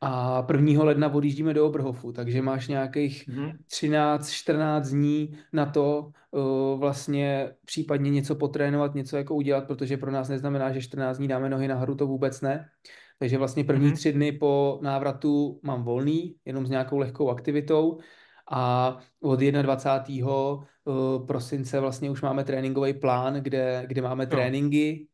[0.00, 0.84] a 1.
[0.84, 3.58] ledna odjíždíme do Oberhofu, takže máš nějakých Mhm.
[3.66, 10.28] 13-14 dní na to uh, vlastně případně něco potrénovat, něco jako udělat, protože pro nás
[10.28, 12.68] neznamená, že 14 dní dáme nohy nahoru, to vůbec ne.
[13.18, 13.94] Takže vlastně první Mhm.
[13.96, 17.98] tři dny po návratu mám volný, jenom s nějakou lehkou aktivitou
[18.50, 20.26] a od 21.
[20.84, 24.30] uh, prosince vlastně už máme tréninkový plán, kde, kde máme Jo.
[24.30, 25.06] tréninky,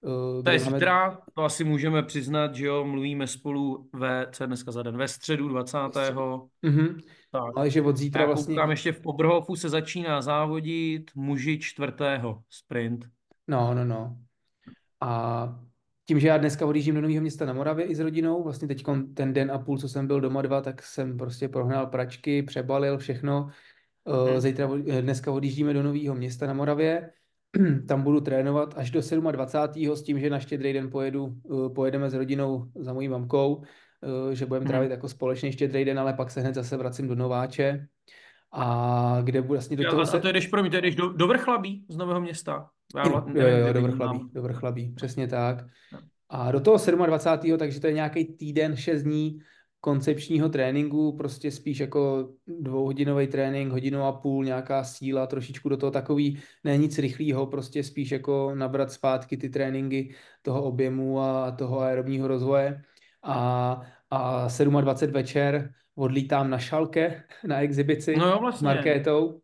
[0.00, 0.76] uh, To je máme...
[0.78, 4.96] zítra, to asi můžeme přiznat, že jo, mluvíme spolu ve, co je dneska za den,
[4.96, 5.78] ve středu 20.
[6.62, 7.00] Mhm.
[7.32, 7.52] Tak.
[7.56, 8.54] Ale že od zítra já vlastně...
[8.54, 13.06] koukám, ještě v Oberhofu se začíná závodit muži čtvrtého sprint.
[13.48, 14.16] No, no, no.
[15.00, 15.60] A
[16.08, 18.84] tím, že já dneska odjíždím do Nového města na Moravě i s rodinou, vlastně teď
[19.14, 22.98] ten den a půl, co jsem byl doma dva, tak jsem prostě prohnal pračky, přebalil
[22.98, 23.48] všechno.
[24.08, 24.40] Mhm.
[24.40, 27.10] Zítra, eh, dneska odjíždíme do Nového města na Moravě,
[27.88, 29.96] tam budu trénovat až do 27.
[29.96, 33.62] s tím, že na štědrý den pojedu, eh, pojedeme s rodinou za mojí mamkou,
[34.32, 34.68] že budeme Mhm.
[34.68, 37.86] trávit jako společný štědrý den, ale pak se hned zase vracím do Nováče.
[38.52, 40.20] A kde bude vlastně do A, toho a se...
[40.20, 42.70] to jedeš, promiň, to jedeš do, do Vrchlabí z Nového města?
[42.96, 43.82] Já Jo, jo, jo, do.
[43.82, 45.64] Vrchlabí, do Vrchlabí, přesně tak.
[46.28, 47.58] A do toho 27.
[47.58, 49.40] takže to je nějaký týden, 6 dní
[49.80, 55.90] koncepčního tréninku, prostě spíš jako dvouhodinový trénink, hodinu a půl, nějaká síla, trošičku do toho
[55.90, 61.80] takový, ne nic rychlého, prostě spíš jako nabrat zpátky ty tréninky toho objemu a toho
[61.80, 62.82] aerobního rozvoje.
[63.22, 64.48] A, a
[64.80, 68.64] 27 večer odlítám na Šalke, na exibici No jo, s vlastně.
[68.64, 69.40] Markétou.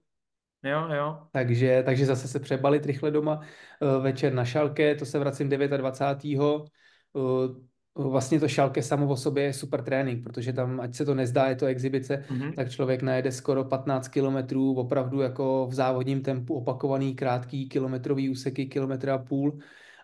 [0.64, 1.18] Jo, jo.
[1.33, 3.40] Takže, takže zase se přebalit rychle doma
[3.83, 6.70] eh, večer na Šalke, to se vracím 29.
[7.16, 11.14] Eh, Vlastně to Šalke samo o sobě je super trénink, protože tam, ať se to
[11.14, 12.53] nezdá, je to exibice, Mhm.
[12.53, 18.66] tak člověk najede skoro 15 kilometrů, opravdu jako v závodním tempu opakovaný, krátký kilometrový úseky,
[18.66, 19.59] kilometr a půl.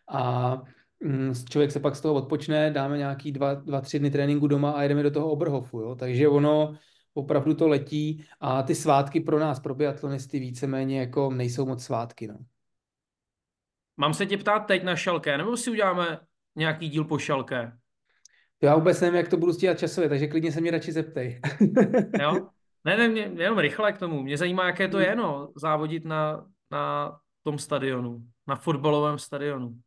[0.08, 0.62] A
[1.04, 4.70] mm, člověk se pak z toho odpočne, dáme nějaký dva, dva, tři dny tréninku doma
[4.70, 5.94] a jedeme do toho Oberhofu, jo?
[5.94, 6.74] Takže ono
[7.14, 12.26] opravdu to letí a ty svátky pro nás, pro biatlonisty víceméně jako nejsou moc svátky,
[12.26, 12.38] no.
[13.96, 16.20] Mám se tě ptát teď na šalké, nebo si uděláme
[16.56, 17.72] nějaký díl po šalké?
[18.62, 21.40] Já vůbec nevím, jak to budu stíhat časově, takže klidně se mě radši zeptej.
[22.20, 22.48] Jo?
[22.84, 24.22] Ne, ne, mě, jenom rychle k tomu.
[24.22, 29.80] Mě zajímá, jaké to je, no, závodit na, na tom stadionu, na fotbalovém stadionu.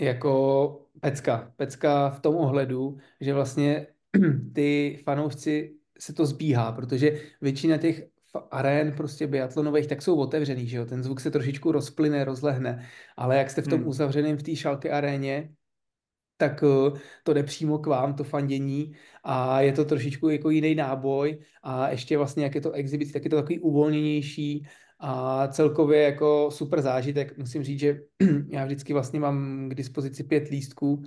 [0.00, 1.52] jako pecka.
[1.56, 3.86] Pecka v tom ohledu, že vlastně
[4.54, 8.06] ty fanoušci se to zbíhá, protože většina těch
[8.50, 13.36] arén prostě biatlonových tak jsou otevřený, že jo, ten zvuk se trošičku rozplyne, rozlehne, ale
[13.38, 13.88] jak jste v tom Hmm.
[13.88, 15.54] uzavřeném v té šalké aréně,
[16.36, 20.74] tak eh, to jde přímo k vám, to fandění a je to trošičku jako jiný
[20.74, 24.66] náboj a ještě vlastně jak je to exibici, tak je to takový uvolněnější
[24.98, 27.38] a celkově jako super zážitek.
[27.38, 28.00] Musím říct, že
[28.48, 31.02] já vždycky vlastně mám k dispozici pět lístků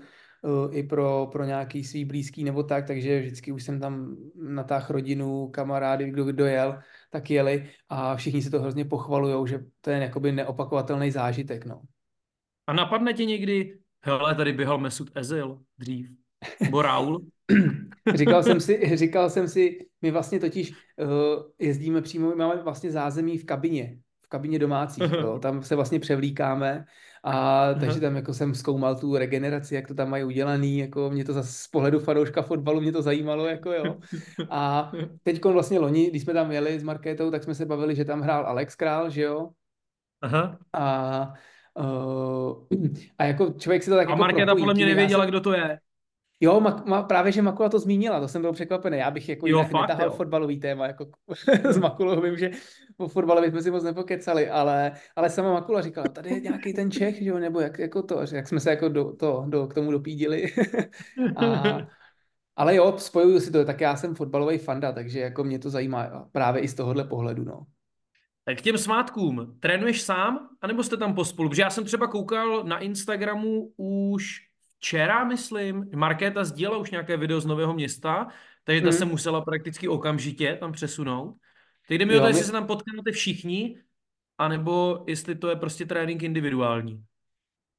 [0.71, 5.47] i pro, pro nějaký svý blízký nebo tak, takže vždycky už jsem tam natáhl rodinu,
[5.47, 6.79] kamarády, kdo kdo jel,
[7.10, 11.82] tak jeli a všichni se to hrozně pochvalujou, že to je jakoby neopakovatelný zážitek, no.
[12.67, 16.10] A napadne tě někdy, hele, tady běhal Mesut Ezil dřív,
[16.62, 17.25] nebo Raul.
[18.15, 21.08] Říkal jsem si, říkal jsem si, my vlastně totiž uh,
[21.60, 23.97] jezdíme přímo, my máme vlastně zázemí v kabině,
[24.33, 26.85] kabině domácích, jo, tam se vlastně převlíkáme
[27.23, 31.25] a takže tam jako jsem zkoumal tu regeneraci, jak to tam mají udělaný, jako mě
[31.25, 33.97] to zase z pohledu fanouška fotbalu mě to zajímalo, jako jo.
[34.49, 34.91] A
[35.23, 38.21] teď vlastně loni, když jsme tam jeli s Markétou, tak jsme se bavili, že tam
[38.21, 39.49] hrál Alex Král, že jo,
[40.21, 40.57] Aha.
[40.73, 41.33] a
[41.77, 42.65] uh,
[43.17, 45.53] a jako člověk si to tak A jako Markéta podle mě nevěděla, jsem- kdo to
[45.53, 45.79] je.
[46.43, 48.97] Jo, ma, ma, právě, že Makula to zmínila, to jsem byl překvapený.
[48.97, 50.12] Já bych jako Jo, jinak fakt, netahal jo.
[50.12, 51.06] fotbalový téma, jako
[51.63, 52.51] s Makulou vím, že
[52.97, 56.91] o fotbale bychom si moc nepokecali, ale, ale sama Makula říkala, tady je nějaký ten
[56.91, 59.73] Čech, že jo, nebo jak, jako to, jak jsme se jako do, to, do, k
[59.73, 60.45] tomu dopídili.
[61.36, 61.77] A,
[62.56, 66.29] ale jo, spojuju si to, tak já jsem fotbalový fanda, takže jako mě to zajímá
[66.32, 67.63] právě i z tohohle pohledu, no.
[68.45, 71.49] Tak k těm svátkům, trénuješ sám, anebo jste tam pospolu?
[71.49, 74.52] Protože já jsem třeba koukal na Instagramu už
[74.83, 78.27] včera, myslím, Markéta sdílela už nějaké video z Nového města,
[78.63, 78.97] takže ta Mhm.
[78.97, 81.35] se musela prakticky okamžitě tam přesunout.
[81.87, 83.79] Teď jde mi o to, jestli se tam potkáte všichni,
[84.37, 87.03] anebo jestli to je prostě trénink individuální.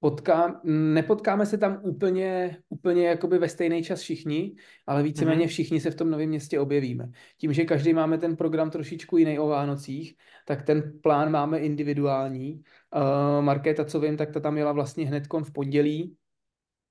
[0.00, 5.48] Potká, nepotkáme se tam úplně, úplně jakoby ve stejný čas všichni, ale víceméně Mhm.
[5.48, 7.10] všichni se v tom novém městě objevíme.
[7.36, 12.62] Tím, že každý máme ten program trošičku jiný o Vánocích, tak ten plán máme individuální.
[12.96, 16.16] Uh, Markéta, co vím, tak ta tam jela vlastně hned v pondělí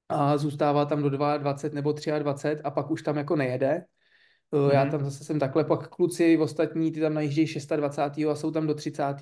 [0.10, 3.86] a zůstává tam do 22 nebo 23 a pak už tam jako nejede.
[4.52, 4.92] Uh, Já Mhm.
[4.92, 8.32] tam zase jsem takhle, pak kluci ostatní, ty tam najíždějí 26.
[8.32, 9.16] a jsou tam do 30.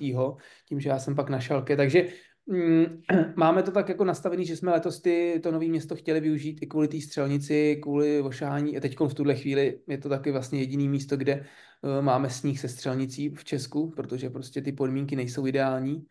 [0.68, 2.08] tím, že já jsem pak na šalke, takže
[2.46, 3.02] mm,
[3.36, 6.66] máme to tak jako nastavený, že jsme letos ty, to nové město chtěli využít i
[6.66, 10.88] kvůli té střelnici, kvůli ošahání a teď v tuhle chvíli je to taky vlastně jediný
[10.88, 11.46] místo, kde
[11.82, 16.06] uh, máme sníh se střelnicí v Česku, protože prostě ty podmínky nejsou ideální,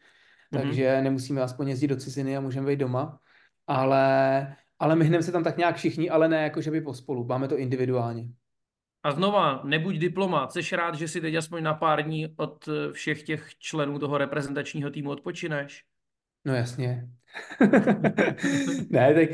[0.51, 0.61] Mhm.
[0.61, 3.19] takže nemusíme aspoň jezdit do ciziny a můžeme být doma,
[3.67, 7.47] ale, ale myhneme se tam tak nějak všichni, ale ne jako, že by pospolu, máme
[7.47, 8.27] to individuálně.
[9.03, 12.93] A znova, nebuď diplomat, jsi rád, že si teď aspoň na pár dní od eh,
[12.93, 15.83] všech těch členů toho reprezentačního týmu odpočineš?
[16.45, 17.09] No jasně.
[18.89, 19.29] ne, tak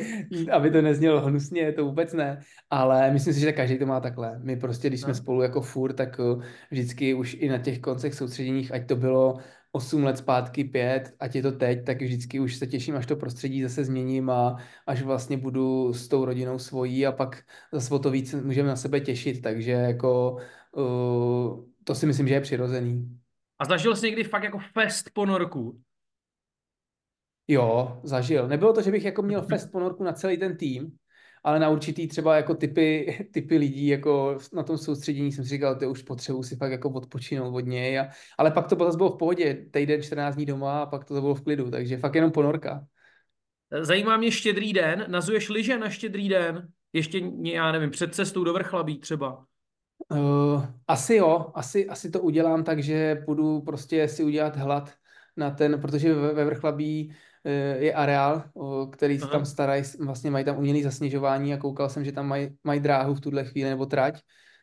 [0.51, 4.39] aby to neznělo hnusně, to vůbec ne, ale myslím si, že každý to má takhle.
[4.43, 5.15] My prostě, když jsme No.
[5.15, 9.37] spolu jako furt, tak uh, vždycky už i na těch koncech soustředěních, ať to bylo
[9.71, 13.15] 8 let zpátky, 5, ať je to teď, tak vždycky už se těším, až to
[13.15, 14.55] prostředí zase změním a
[14.87, 18.75] až vlastně budu s tou rodinou svojí a pak zase o to víc můžeme na
[18.75, 20.37] sebe těšit, takže jako
[20.71, 23.19] uh, to si myslím, že je přirozený.
[23.59, 25.81] A zažil jsi někdy fakt jako fest ponorku?
[27.47, 28.47] Jo, zažil.
[28.47, 30.97] Nebylo to, že bych jako měl fest ponorku na celý ten tým,
[31.43, 35.75] ale na určitý třeba jako typy, typy lidí jako na tom soustředění jsem si říkal,
[35.75, 37.99] to už potřebuji si fakt jako odpočinout od něj.
[37.99, 41.21] A, ale pak to zase bylo v pohodě, týden 14 dní doma a pak to
[41.21, 42.85] bylo v klidu, takže fakt jenom ponorka.
[43.81, 45.05] Zajímá mě štědrý den.
[45.07, 46.67] Nazuješ liže na štědrý den?
[46.93, 49.45] Ještě, já nevím, před cestou do Vrchlabí třeba.
[50.11, 54.93] Uh, asi jo, asi, asi to udělám tak, že půjdu prostě si udělat hlad
[55.37, 57.15] na ten, protože ve, ve Vrchlabí
[57.79, 58.43] je areál,
[58.91, 62.49] který se tam starají, vlastně mají tam umělý zasněžování a koukal jsem, že tam mají,
[62.63, 64.21] mají dráhu v tuhle chvíli nebo trať,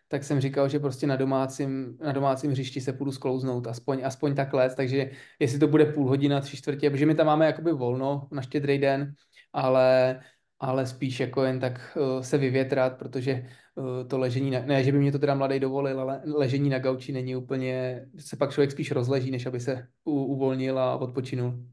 [0.09, 4.35] tak jsem říkal, že prostě na domácím, na domácím hřišti se půjdu sklouznout, aspoň, aspoň
[4.35, 8.29] takhle, takže jestli to bude půl hodina, tři čtvrtě, protože my tam máme jakoby volno
[8.33, 9.15] na štědrý den,
[9.53, 10.21] ale,
[10.61, 14.93] ale spíš jako jen tak uh, se vyvětrat, protože uh, to ležení, na, ne, že
[14.93, 18.71] by mě to teda mladý dovolil, ale ležení na gauči není úplně, se pak člověk
[18.71, 21.65] spíš rozleží, než aby se u, uvolnil a odpočinul.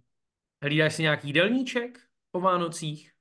[0.63, 1.99] Hlídáš si nějaký jídelníček
[2.31, 3.11] po Vánocích?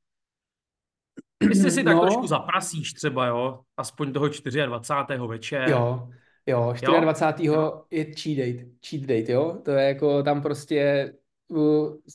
[1.49, 2.01] Jestli si tak No.
[2.01, 3.61] trošku zaprasíš třeba, jo?
[3.77, 4.29] Aspoň toho
[4.67, 5.27] 24.
[5.27, 5.71] večer.
[5.71, 6.09] Jo,
[6.47, 7.49] jo, 24.
[7.49, 7.85] Jo?
[7.91, 11.13] je cheat date, cheat date, jo, to je jako tam prostě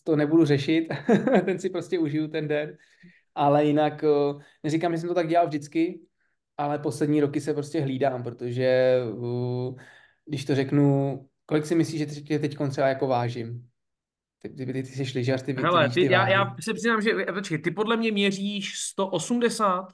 [0.03, 0.88] to nebudu řešit,
[1.45, 2.77] ten si prostě užiju ten den,
[3.35, 5.99] ale jinak uh, neříkám, že jsem to tak dělal vždycky,
[6.57, 8.99] ale poslední roky se prostě hlídám, protože
[10.25, 13.69] když to řeknu, kolik si myslíš, že teď třeba jako vážím?
[14.49, 16.73] Ty, ty, ty, ty jsi lyžař, ty, ty Hele, víš ty, ty já, já se
[16.73, 19.88] přiznám, že počkej, ty podle mě měříš 180,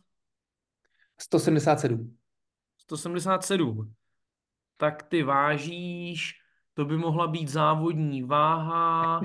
[1.22, 2.18] 177.
[2.78, 3.94] 177.
[4.78, 6.34] Tak ty vážíš,
[6.74, 9.22] to by mohla být závodní váha,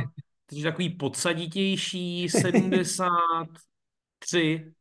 [0.47, 4.73] takže takový podsaditější, 73.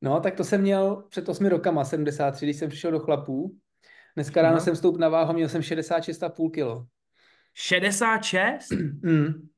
[0.00, 3.56] No, tak to jsem měl před 8 rokama, 73, když jsem přišel do chlapů.
[4.14, 4.64] Dneska ráno Aha.
[4.64, 6.86] jsem stoupil na váhu, měl jsem 66,5 kilo.
[7.56, 8.70] 66?
[9.02, 9.48] Mm.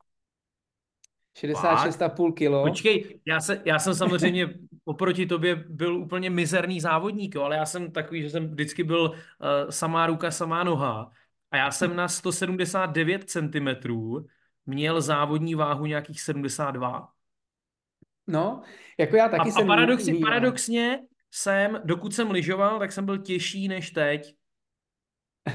[1.38, 2.62] 66,5 kilo.
[2.62, 7.66] Počkej, já, se, já jsem samozřejmě oproti tobě byl úplně mizerný závodník, jo, ale já
[7.66, 9.16] jsem takový, že jsem vždycky byl uh,
[9.70, 11.10] samá ruka, samá noha.
[11.50, 13.68] A já jsem na 179 cm
[14.66, 17.08] měl závodní váhu nějakých 72.
[18.26, 18.62] No,
[18.98, 20.30] jako já A, taky a jsem paradoxně, mýval.
[20.30, 24.37] paradoxně jsem, dokud jsem lyžoval, tak jsem byl těžší než teď.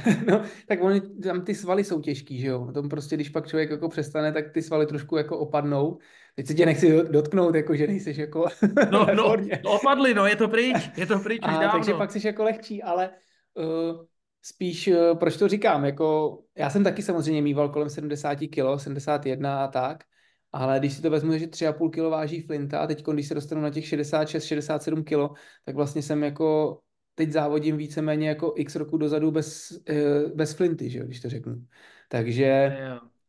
[0.27, 2.71] No, tak oni, tam ty svaly jsou těžký, že jo?
[2.73, 5.97] Tom prostě, když pak člověk jako přestane, tak ty svaly trošku jako opadnou.
[6.35, 8.45] Teď se tě nechci dot- dotknout, jako že nejseš jako
[8.91, 11.71] No, no, no opadli, no, je to pryč, je to pryč už A, dávno.
[11.71, 13.09] takže pak jsi jako lehčí, ale
[13.53, 14.05] uh,
[14.41, 19.63] spíš, uh, proč to říkám, jako já jsem taky samozřejmě mýval kolem 70 kg, 71
[19.63, 20.03] a tak,
[20.51, 23.61] ale když si to vezmu, že 3,5 kg váží flinta a teď, když se dostanu
[23.61, 26.79] na těch 66-67 kg, tak vlastně jsem jako
[27.15, 31.29] teď závodím víceméně jako x roku dozadu bez, uh, bez flinty, že jo, když to
[31.29, 31.67] řeknu.
[32.07, 32.77] Takže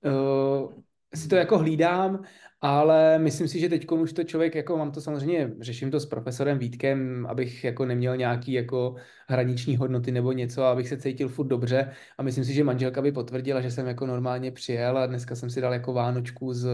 [0.04, 0.72] uh,
[1.14, 2.24] si to jako hlídám,
[2.66, 6.07] ale myslím si, že teď už to člověk, jako mám to samozřejmě, řeším to s
[6.07, 8.94] profesorem Vítkem, abych jako neměl nějaký jako
[9.29, 13.12] hraniční hodnoty nebo něco, abych se cítil furt dobře a myslím si, že manželka by
[13.12, 16.66] potvrdila, že jsem jako normálně přijel a dneska jsem si dal jako vánočku s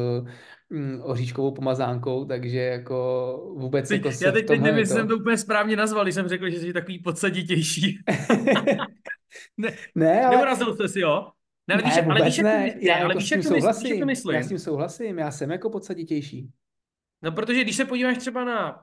[0.70, 4.98] mm, oříškovou pomazánkou, takže jako vůbec Teď, jako se já teď, teď nevím, jestli to...
[4.98, 7.98] jsem to úplně správně nazval, když jsem řekl, že jsi takový podsaditější.
[9.56, 11.26] ne, ne, ale neurazil jsi si, jo?
[11.70, 13.48] Ne, ale Ne, víš, ale vůbec víš, ne, já ale jako víš, s jak tím
[13.50, 14.34] to mys- víš, jak to souhlasím, myslím?
[14.36, 16.50] já s tím souhlasím, já jsem jako podsaditější.
[17.22, 18.82] No, protože když se podíváš třeba na,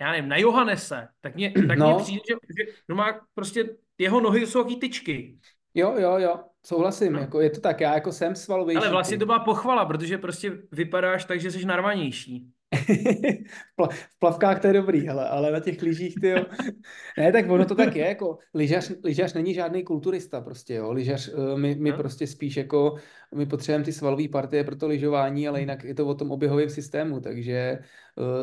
[0.00, 1.94] já nevím, na Johannese, tak mně, tak No.
[1.94, 2.34] mně přijde, že,
[2.66, 5.38] že no má prostě, jeho nohy jsou jaký tyčky.
[5.74, 7.20] Jo, jo, jo, souhlasím, No.
[7.20, 8.78] jako je to tak, já jako jsem svalovější.
[8.78, 12.50] Ale vlastně to byla pochvala, protože prostě vypadáš tak, že jsi narvanější.
[13.72, 16.44] v pla- v plavkách to je dobrý, hele, ale na těch lyžích, ty jo.
[17.18, 20.92] Ne, tak ono to tak je, jako lyžař, lyžař není žádný kulturista prostě, jo.
[20.92, 22.94] Lyžař, eh, my, my prostě spíš jako,
[23.34, 26.70] my potřebujeme ty svalové partie pro to lyžování, ale jinak je to o tom oběhovém
[26.70, 27.80] systému, takže eh,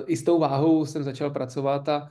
[0.08, 2.10] i s tou váhou jsem začal pracovat a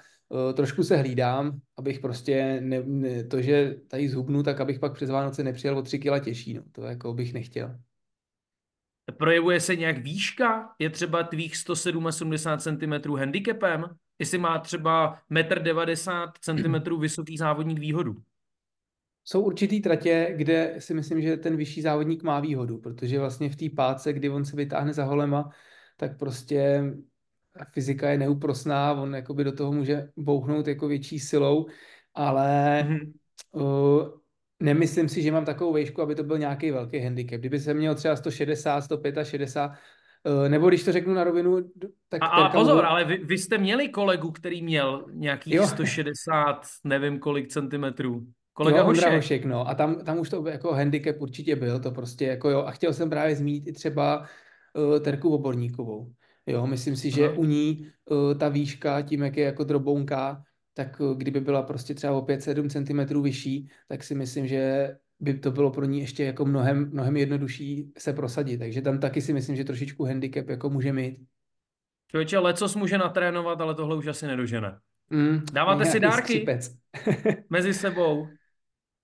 [0.51, 4.93] eh, trošku se hlídám, abych prostě, ne, ne, to, že tady zhubnu, tak abych pak
[4.93, 6.63] přes Vánoce nepřijel o tři kila těžší, no.
[6.73, 7.77] To jako bych nechtěl.
[9.13, 10.75] Projevuje se nějak výška?
[10.79, 13.85] Je třeba tvých 177 cm handicapem?
[14.19, 18.17] Jestli má třeba 1,90 cm vysoký závodník výhodu?
[19.25, 23.57] Jsou určitý tratě, kde si myslím, že ten vyšší závodník má výhodu, protože vlastně v
[23.57, 25.51] té páce, kdy on se vytáhne za holema,
[25.97, 26.85] tak prostě
[27.73, 31.67] fyzika je neúprosná, on jakoby do toho může bouchnout jako větší silou,
[32.15, 33.13] ale Mhm.
[33.53, 34.09] uh,
[34.61, 37.41] nemyslím si, že mám takovou výšku, aby to byl nějaký velký handicap.
[37.41, 39.71] Kdyby se měl třeba 160, 165,
[40.25, 41.71] uh, nebo když to řeknu na rovinu,
[42.09, 45.67] tak A, a pozor, ale vy, vy jste měli kolegu, který měl nějakých Jo.
[45.67, 48.27] 160, nevím kolik centimetrů.
[48.53, 49.23] Kolega jo, Ondra Hošek.
[49.23, 49.69] Hošek, no.
[49.69, 52.63] A tam, tam už to jako handicap určitě byl, to prostě jako jo.
[52.63, 54.27] A chtěl jsem právě zmínit i třeba
[54.75, 56.13] uh, Terku Oborníkovou.
[56.47, 57.39] Jo, myslím si, že Aha.
[57.39, 60.43] u ní uh, ta výška, tím, jak je jako drobounká,
[60.77, 65.35] tak uh, kdyby byla prostě třeba o 5-7 cm vyšší, tak si myslím, že by
[65.35, 68.59] to bylo pro ní ještě jako mnohem, mnohem jednodušší se prosadit.
[68.59, 71.19] Takže tam taky si myslím, že trošičku handicap jako může mít.
[72.11, 74.79] Člověče, lecos může natrénovat, ale tohle už asi nedožene.
[75.11, 76.47] Mm, Dáváte si dárky?
[77.51, 78.27] Mezi sebou,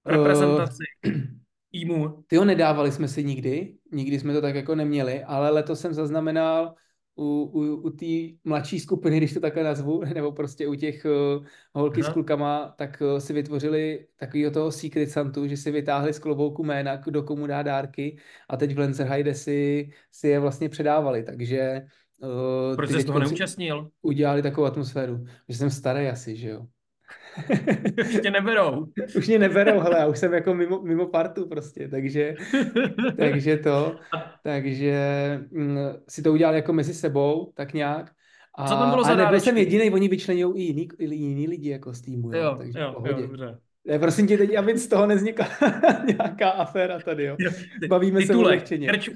[0.07, 0.85] Eh, reprezentaci,
[1.73, 2.25] týmu.
[2.27, 5.95] Ty ho nedávali jsme si nikdy, nikdy jsme to tak jako neměli, ale letos jsem
[5.95, 6.75] zaznamenal
[7.17, 8.07] u, u, u té
[8.45, 11.45] mladší skupiny, když to takhle nazvu, nebo prostě u těch uh,
[11.75, 12.11] holky Aha.
[12.11, 16.65] s klukama, tak uh, si vytvořili takovýho toho Secret Santu, že si vytáhli z klobouku
[16.65, 21.83] jména, kdo komu dá dárky a teď v Lenzerheide si, si je vlastně předávali, takže
[22.23, 23.91] uh, Proč jsi toho neúčastnil?
[24.03, 26.67] udělali takovou atmosféru, že jsem starý asi, že jo.
[28.01, 28.87] Už tě neberou.
[29.17, 32.35] Už mě neberou, hele, já už jsem jako mimo, mimo partu prostě, takže,
[33.19, 33.97] takže to,
[34.43, 34.95] takže
[35.51, 38.11] mm, si to udělali jako mezi sebou, tak nějak.
[38.55, 41.49] A, Co tam bylo za a nebyl jsem jediný, oni vyčlenují i jiný, i jiný
[41.49, 43.59] lidi jako z týmu, jo, Jo, takže jo, jo, dobře.
[43.85, 45.49] Ne, prosím tě teď, aby z toho nevznikla
[46.07, 47.37] nějaká aféra tady, jo.
[47.89, 48.47] Bavíme se titulek.
[48.47, 48.89] odlehčeně.
[48.89, 49.11] Krč,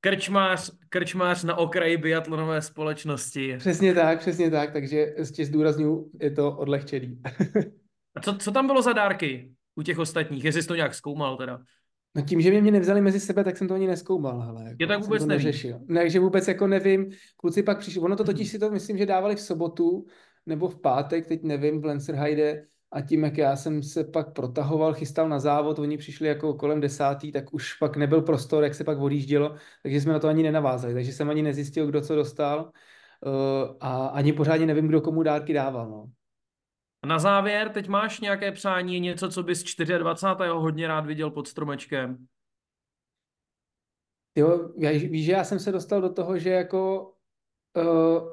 [0.00, 3.56] krčmář, krčmář na okraji biatlonové společnosti.
[3.58, 7.22] Přesně tak, přesně tak, takže ještě zdůraznuju, je to odlehčený.
[8.14, 10.44] A co, co tam bylo za dárky u těch ostatních?
[10.44, 11.60] Jestli jsi to nějak zkoumal teda.
[12.14, 14.64] No tím, že mě, mě nevzali mezi sebe, tak jsem to ani neskoumal, hele.
[14.64, 15.80] Jako, Je tak vůbec neřešil.
[15.86, 19.06] Ne, takže vůbec jako nevím, kluci pak přišli, ono to totiž si to myslím, že
[19.06, 20.06] dávali v sobotu
[20.46, 24.94] nebo v pátek, teď nevím, v Lencerheide a tím, jak já jsem se pak protahoval,
[24.94, 28.84] chystal na závod, oni přišli jako kolem desátý, tak už pak nebyl prostor, jak se
[28.84, 32.72] pak odjíždělo, takže jsme na to ani nenavázali, takže jsem ani nezjistil, kdo co dostal
[33.26, 36.10] uh, a ani pořádně nevím, kdo komu dárky dával, no.
[37.06, 39.64] Na závěr, teď máš nějaké přání, něco, co bys
[39.98, 40.48] 24.
[40.48, 42.26] hodně rád viděl pod stromečkem?
[44.34, 47.12] Jo, já, víš, že já jsem se dostal do toho, že jako
[47.76, 48.28] uh,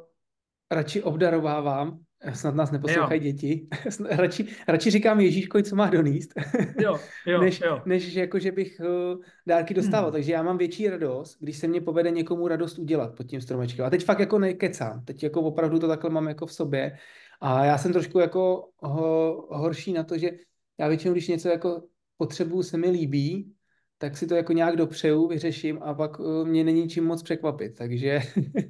[0.72, 2.00] radši obdarovávám,
[2.34, 3.68] snad nás neposlouchají děti,
[4.10, 6.34] radši, radši říkám Ježíškovi, co má doníst,
[6.82, 7.82] Jo, jo, než, jo.
[7.86, 10.12] než jako, že bych uh, dárky dostával.
[10.12, 13.86] Takže já mám větší radost, když se mě povede někomu radost udělat pod tím stromečkem.
[13.86, 16.98] A teď fakt jako nekecám, teď jako opravdu to takhle mám jako v sobě.
[17.42, 20.32] A já jsem trošku jako ho, horší na to, že
[20.78, 21.84] já většinou, když něco jako
[22.18, 23.54] potřebuju, se mi líbí,
[23.98, 27.76] tak si to jako nějak dopřeju, vyřeším a pak uh, mě není čím moc překvapit.
[27.76, 28.20] Takže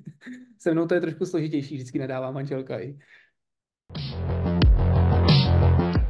[0.60, 2.98] se mnou to je trošku složitější, vždycky nadává manželka i.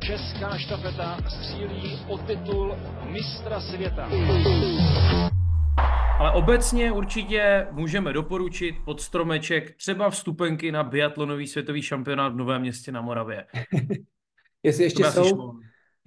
[0.08, 2.76] Česká štafeta střílí o titul
[3.12, 4.10] mistra světa.
[6.20, 12.62] Ale obecně určitě můžeme doporučit pod stromeček třeba vstupenky na biatlonový světový šampionát v Novém
[12.62, 13.46] městě na Moravě.
[14.64, 15.54] Jestli ještě jsou, šlo.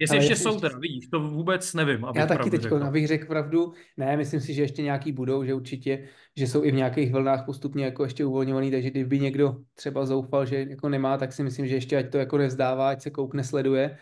[0.01, 3.73] Jestli ještě jsou teda, vidíš, to vůbec nevím, abych Já taky teď, abych řekl pravdu,
[3.97, 7.45] ne, myslím si, že ještě nějaký budou, že určitě, že jsou i v nějakých vlnách
[7.45, 11.67] postupně jako ještě uvolňovaný, takže kdyby někdo třeba zoufal, že jako nemá, tak si myslím,
[11.67, 13.97] že ještě ať to jako nevzdává, ať se koukne, sleduje.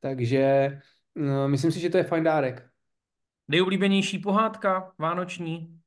[0.00, 0.70] Takže
[1.14, 2.68] no, myslím si, že to je fajn dárek.
[3.48, 5.78] Nejoblíbenější pohádka vánoční?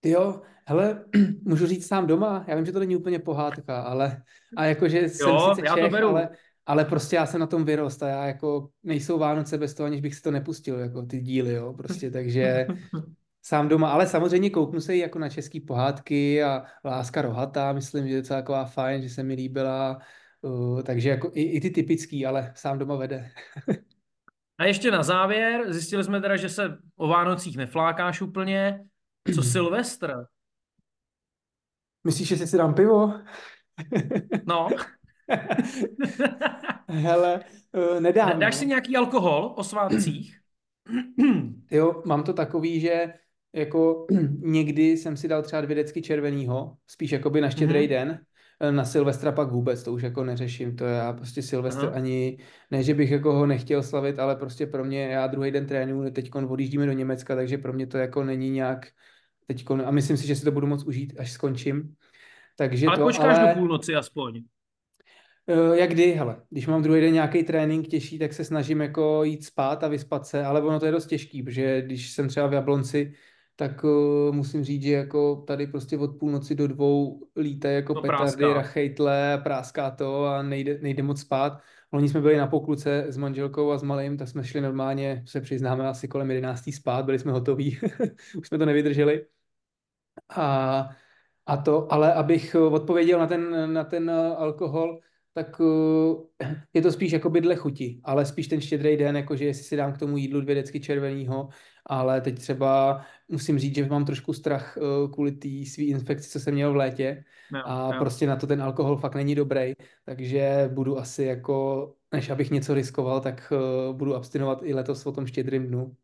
[0.00, 1.04] Ty jo, hele,
[1.44, 4.22] můžu říct sám doma, já vím, že to není úplně pohádka, ale
[4.56, 6.08] a jakože jsem Jo, sice já to Čech, beru.
[6.08, 6.28] ale,
[6.70, 10.00] ale prostě já jsem na tom vyrost a já jako nejsou Vánoce bez toho, aniž
[10.00, 12.66] bych si to nepustil, jako ty díly, jo, prostě, takže
[13.42, 18.08] sám doma, ale samozřejmě kouknu se i jako na český pohádky a Láska rohatá, myslím,
[18.08, 19.98] že je to taková fajn, že se mi líbila,
[20.40, 23.30] uh, takže jako i, i ty typický, ale sám doma vede.
[24.58, 28.84] A ještě na závěr, zjistili jsme teda, že se o Vánocích neflákáš úplně.
[29.34, 30.24] Co Silvestr?
[32.04, 33.12] Myslíš, že si dám pivo?
[34.46, 34.68] No.
[36.88, 37.40] Hele,
[37.72, 38.38] uh, nedám.
[38.38, 38.58] Dáš no.
[38.58, 40.36] si nějaký alkohol o svátcích?
[41.70, 43.14] Jo, mám to takový, že
[43.52, 44.06] jako
[44.38, 47.88] někdy jsem si dal třeba dvě decky červenýho, spíš jakoby na štědrý Mhm.
[47.88, 48.20] den,
[48.60, 51.94] e, na Silvestra pak vůbec, to už jako neřeším, to já prostě Silvestr Aha.
[51.94, 52.38] ani,
[52.70, 56.10] ne, že bych jako ho nechtěl slavit, ale prostě pro mě, já druhý den trénuju,
[56.10, 58.86] teď odjíždíme do Německa, takže pro mě to jako není nějak
[59.46, 61.94] teď a myslím si, že si to budu moc užít, až skončím.
[62.56, 63.48] Takže Ale to, počkáš ale...
[63.48, 64.42] do půlnoci aspoň.
[65.46, 69.24] Uh, jak kdy, hele, když mám druhý den nějaký trénink těžší, tak se snažím jako
[69.24, 72.46] jít spát a vyspat se, ale ono to je dost těžký, protože když jsem třeba
[72.46, 73.14] v Jablonci,
[73.56, 78.00] tak uh, musím říct, že jako tady prostě od půlnoci do dvou lítají jako To
[78.00, 78.54] petardy, práská.
[78.54, 81.60] rachejtle, práská to a nejde, nejde moc spát.
[81.92, 85.40] Loni jsme byli na pokluce s manželkou a s malým, tak jsme šli normálně, se
[85.40, 86.70] přiznáme, asi kolem 11.
[86.74, 87.78] spát, byli jsme hotoví,
[88.38, 89.26] už jsme to nevydrželi.
[90.28, 90.88] A,
[91.46, 95.00] a to, ale abych odpověděl na ten, na ten uh, alkohol,
[95.32, 96.26] tak uh,
[96.74, 99.92] je to spíš jako bydle chuti, ale spíš ten štědrý den, jakože jestli si dám
[99.92, 101.48] k tomu jídlu dvě decky červenýho,
[101.86, 106.40] ale teď třeba musím říct, že mám trošku strach uh, kvůli té svý infekci, co
[106.40, 107.98] jsem měl v létě Jo, a jo.
[107.98, 109.72] prostě na to ten alkohol fakt není dobrý,
[110.04, 115.12] takže budu asi jako, než abych něco riskoval, tak uh, budu abstinovat i letos o
[115.12, 115.96] tom štědrým dnu.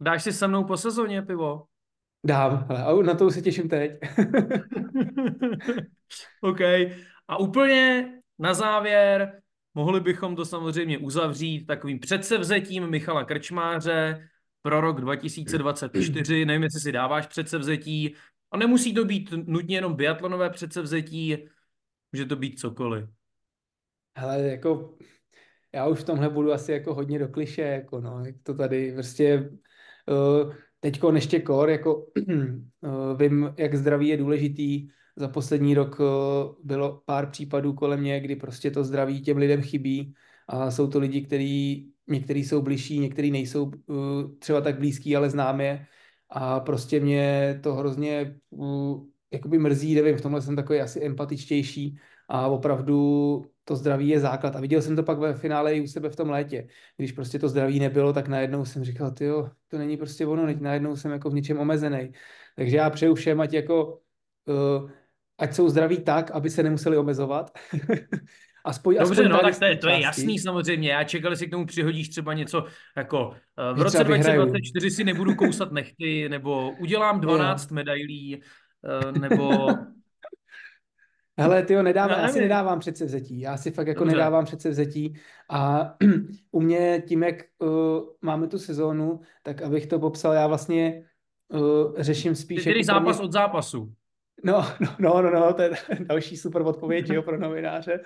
[0.00, 1.64] Dáš si se mnou po sezóně pivo?
[2.26, 3.92] Dám, hele, a na to už se těším teď.
[6.40, 6.60] OK.
[7.28, 9.42] A úplně na závěr
[9.74, 14.28] mohli bychom to samozřejmě uzavřít takovým předsevzetím Michala Krčmáře
[14.62, 16.44] pro rok 2024.
[16.44, 18.14] Nevím, jestli si dáváš předsevzetí.
[18.50, 21.36] A nemusí to být nutně jenom biatlonové předsevzetí,
[22.12, 23.08] může to být cokoliv.
[24.16, 24.94] Hele, jako
[25.74, 28.92] já už v tomhle budu asi jako hodně do kliše, jako no, jak to tady
[28.92, 29.50] prostě
[30.06, 34.88] uh, teďko ještě kor, jako uh, vím, jak zdraví je důležitý.
[35.18, 36.06] Za poslední rok uh,
[36.64, 40.14] bylo pár případů kolem mě, kdy prostě to zdraví těm lidem chybí
[40.48, 45.30] a jsou to lidi, kteří někteří jsou blížší, někteří nejsou uh, třeba tak blízký, ale
[45.30, 45.86] znám je
[46.30, 51.98] a prostě mě to hrozně uh, jakoby mrzí, nevím, v tomhle jsem takový asi empatičtější
[52.28, 54.56] a opravdu to zdraví je základ.
[54.56, 56.68] A viděl jsem to pak ve finále i u sebe v tom létě.
[56.96, 60.96] Když prostě to zdraví nebylo, tak najednou jsem říkal, jo, to není prostě ono, najednou
[60.96, 62.12] jsem jako v něčem omezený.
[62.56, 64.00] Takže já přeju všem, ať jako,
[64.46, 64.90] uh,
[65.38, 67.50] ať jsou zdraví tak, aby se nemuseli omezovat.
[68.64, 70.90] aspoň, Dobře, aspoň no tak to je, to je jasný samozřejmě.
[70.90, 72.64] Já čekal, jestli k tomu přihodíš třeba něco
[72.96, 74.42] jako eh, v roce třeba vyhraju.
[74.42, 78.42] 2024 si nebudu kousat nechty, nebo udělám 12 medailí,
[78.84, 79.68] eh, nebo
[81.40, 83.40] Hele, ty jo, nedávám, Já já si nedávám předsevzetí.
[83.40, 84.16] Já si fakt jako Dobře.
[84.16, 85.14] nedávám předsevzetí.
[85.50, 85.94] A
[86.50, 87.68] u mě tím, jak uh,
[88.22, 91.04] máme tu sezónu, tak abych to popsal, já vlastně
[91.48, 92.58] uh, řeším spíš...
[92.58, 93.92] ty tedy jako pro mě- zápas od zápasu.
[94.44, 95.70] No, no, no, no, no, to je
[96.00, 98.00] další super odpověď, jo, pro novináře.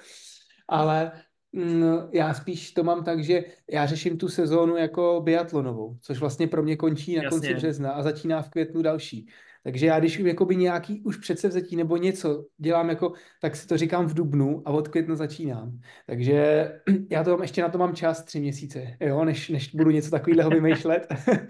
[0.68, 1.12] Ale
[1.52, 6.46] mm, já spíš to mám tak, že já řeším tu sezónu jako biatlonovou, což vlastně
[6.46, 7.56] pro mě končí na konci Jasně.
[7.56, 9.28] března a začíná v květnu další.
[9.64, 14.06] Takže já když jakoby nějaký už předsevzetí nebo něco dělám jako, tak si to říkám
[14.06, 15.78] v dubnu a od května začínám.
[16.06, 16.68] Takže
[17.10, 20.10] já to mám, ještě na to mám čas tři měsíce, jo, než, než budu něco
[20.10, 21.06] takového vymýšlet.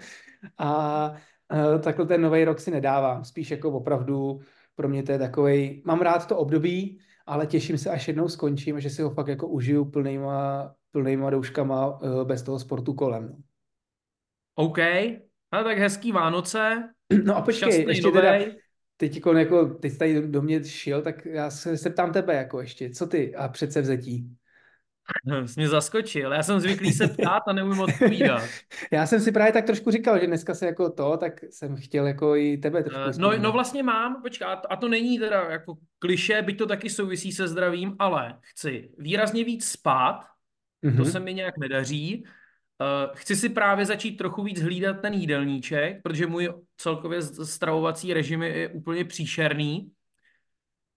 [0.57, 1.13] a
[1.53, 3.25] eh, takhle ten nový rok si nedávám.
[3.25, 4.39] Spíš jako opravdu
[4.75, 8.79] pro mě to je takový, mám rád to období, ale těším se, až jednou skončím,
[8.79, 13.27] že si ho fakt jako užiju plnýma, plnýma douškama eh, bez toho sportu kolem.
[13.27, 13.37] no.
[14.55, 14.79] OK,
[15.51, 16.89] ale tak hezký Vánoce,
[17.23, 18.33] No a počkej, ještě teda,
[18.97, 22.61] teď, jako, jako, teď tady do mě šil, tak já se, se ptám tebe jako
[22.61, 24.35] ještě, co ty a předsevzetí?
[25.45, 28.41] Jsi mě zaskočil, já jsem zvyklý se ptát a neumím odpovídat.
[28.91, 32.07] Já jsem si právě tak trošku říkal, že dneska se jako to, tak jsem chtěl
[32.07, 35.77] jako i tebe trošku Eh, No, no vlastně mám, počkej, a to, není teda jako
[35.99, 40.25] kliše, byť to taky souvisí se zdravím, ale chci výrazně víc spát,
[40.81, 41.05] to Mhm.
[41.05, 42.23] se mi nějak nedaří.
[42.81, 48.43] Eh, Chci si právě začít trochu víc hlídat ten jídelníček, protože můj celkově stravovací režim
[48.43, 49.91] je úplně příšerný.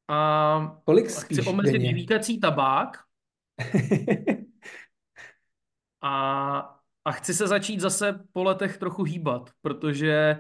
[0.09, 1.95] A Kolik chci spíš omezit denně?
[1.95, 3.06] vítací tabák
[6.03, 6.59] a,
[7.05, 10.39] a chci se začít zase po letech trochu hýbat, protože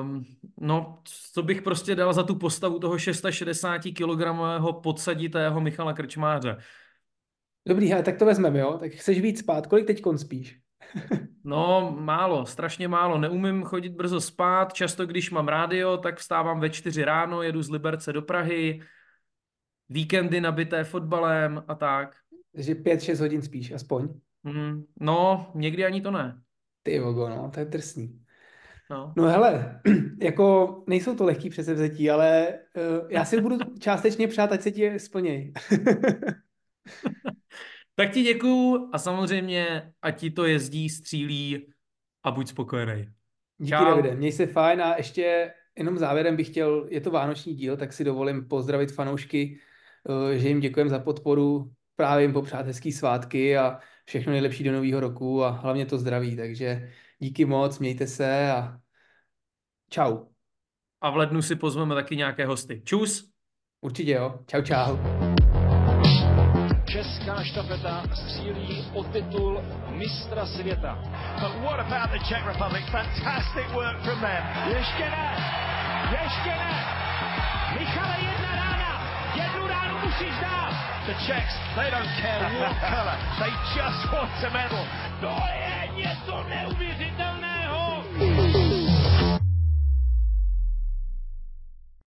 [0.00, 0.24] um,
[0.60, 4.22] no, co bych prostě dal za tu postavu toho 660 kg
[4.82, 6.56] podsaditého Michala Krčmáře.
[7.68, 8.78] Dobrý, ale tak to vezmeme, jo?
[8.80, 10.60] Tak chceš víc spát, kolik teď spíš?
[11.44, 13.18] No, málo, strašně málo.
[13.18, 14.72] Neumím chodit brzo spát.
[14.72, 18.82] Často, když mám rádio, tak vstávám ve čtyři ráno, jedu z Liberce do Prahy.
[19.88, 22.16] Víkendy nabité fotbalem a tak.
[22.58, 24.08] Takže 5-6 hodin spíš, aspoň.
[24.42, 26.40] Mm, no, někdy ani to ne.
[26.82, 28.20] Ty vogo, no, to je drsný.
[28.90, 29.14] No.
[29.16, 29.80] No hele,
[30.22, 34.98] jako nejsou to lehký předsevzetí, ale uh, já si budu částečně přát, ať se ti
[34.98, 35.52] splněj.
[37.94, 41.66] tak ti děkuju a samozřejmě, ať ti to jezdí, střílí
[42.22, 43.08] a buď spokojený.
[43.58, 43.84] Díky, Čau.
[43.84, 47.92] Davide, měj se fajn a ještě jenom závěrem bych chtěl, je to vánoční díl, tak
[47.92, 49.58] si dovolím pozdravit fanoušky,
[50.32, 54.72] eh, že jim děkujem za podporu, právě jim popřát hezký svátky a všechno nejlepší do
[54.72, 58.78] nového roku a hlavně to zdraví, takže díky moc, mějte se a
[59.90, 60.18] čau.
[61.00, 62.82] A v lednu si pozveme taky nějaké hosty.
[62.84, 63.30] Čus!
[63.80, 64.38] Určitě jo.
[64.46, 64.96] Čau, čau.
[66.84, 71.02] Česká štafeta střílí o titul mistra světa.
[71.40, 72.84] But what about the Czech Republic?
[72.90, 74.42] Fantastic work from them.
[74.76, 75.36] Ještě ne!
[76.10, 76.72] Ještě ne!
[77.78, 78.90] Michale, jedna rána!
[79.36, 80.97] Jednu ránu musíš dát!
[81.08, 83.16] The Czechs, they don't care what color.
[83.40, 84.84] They just want a medal.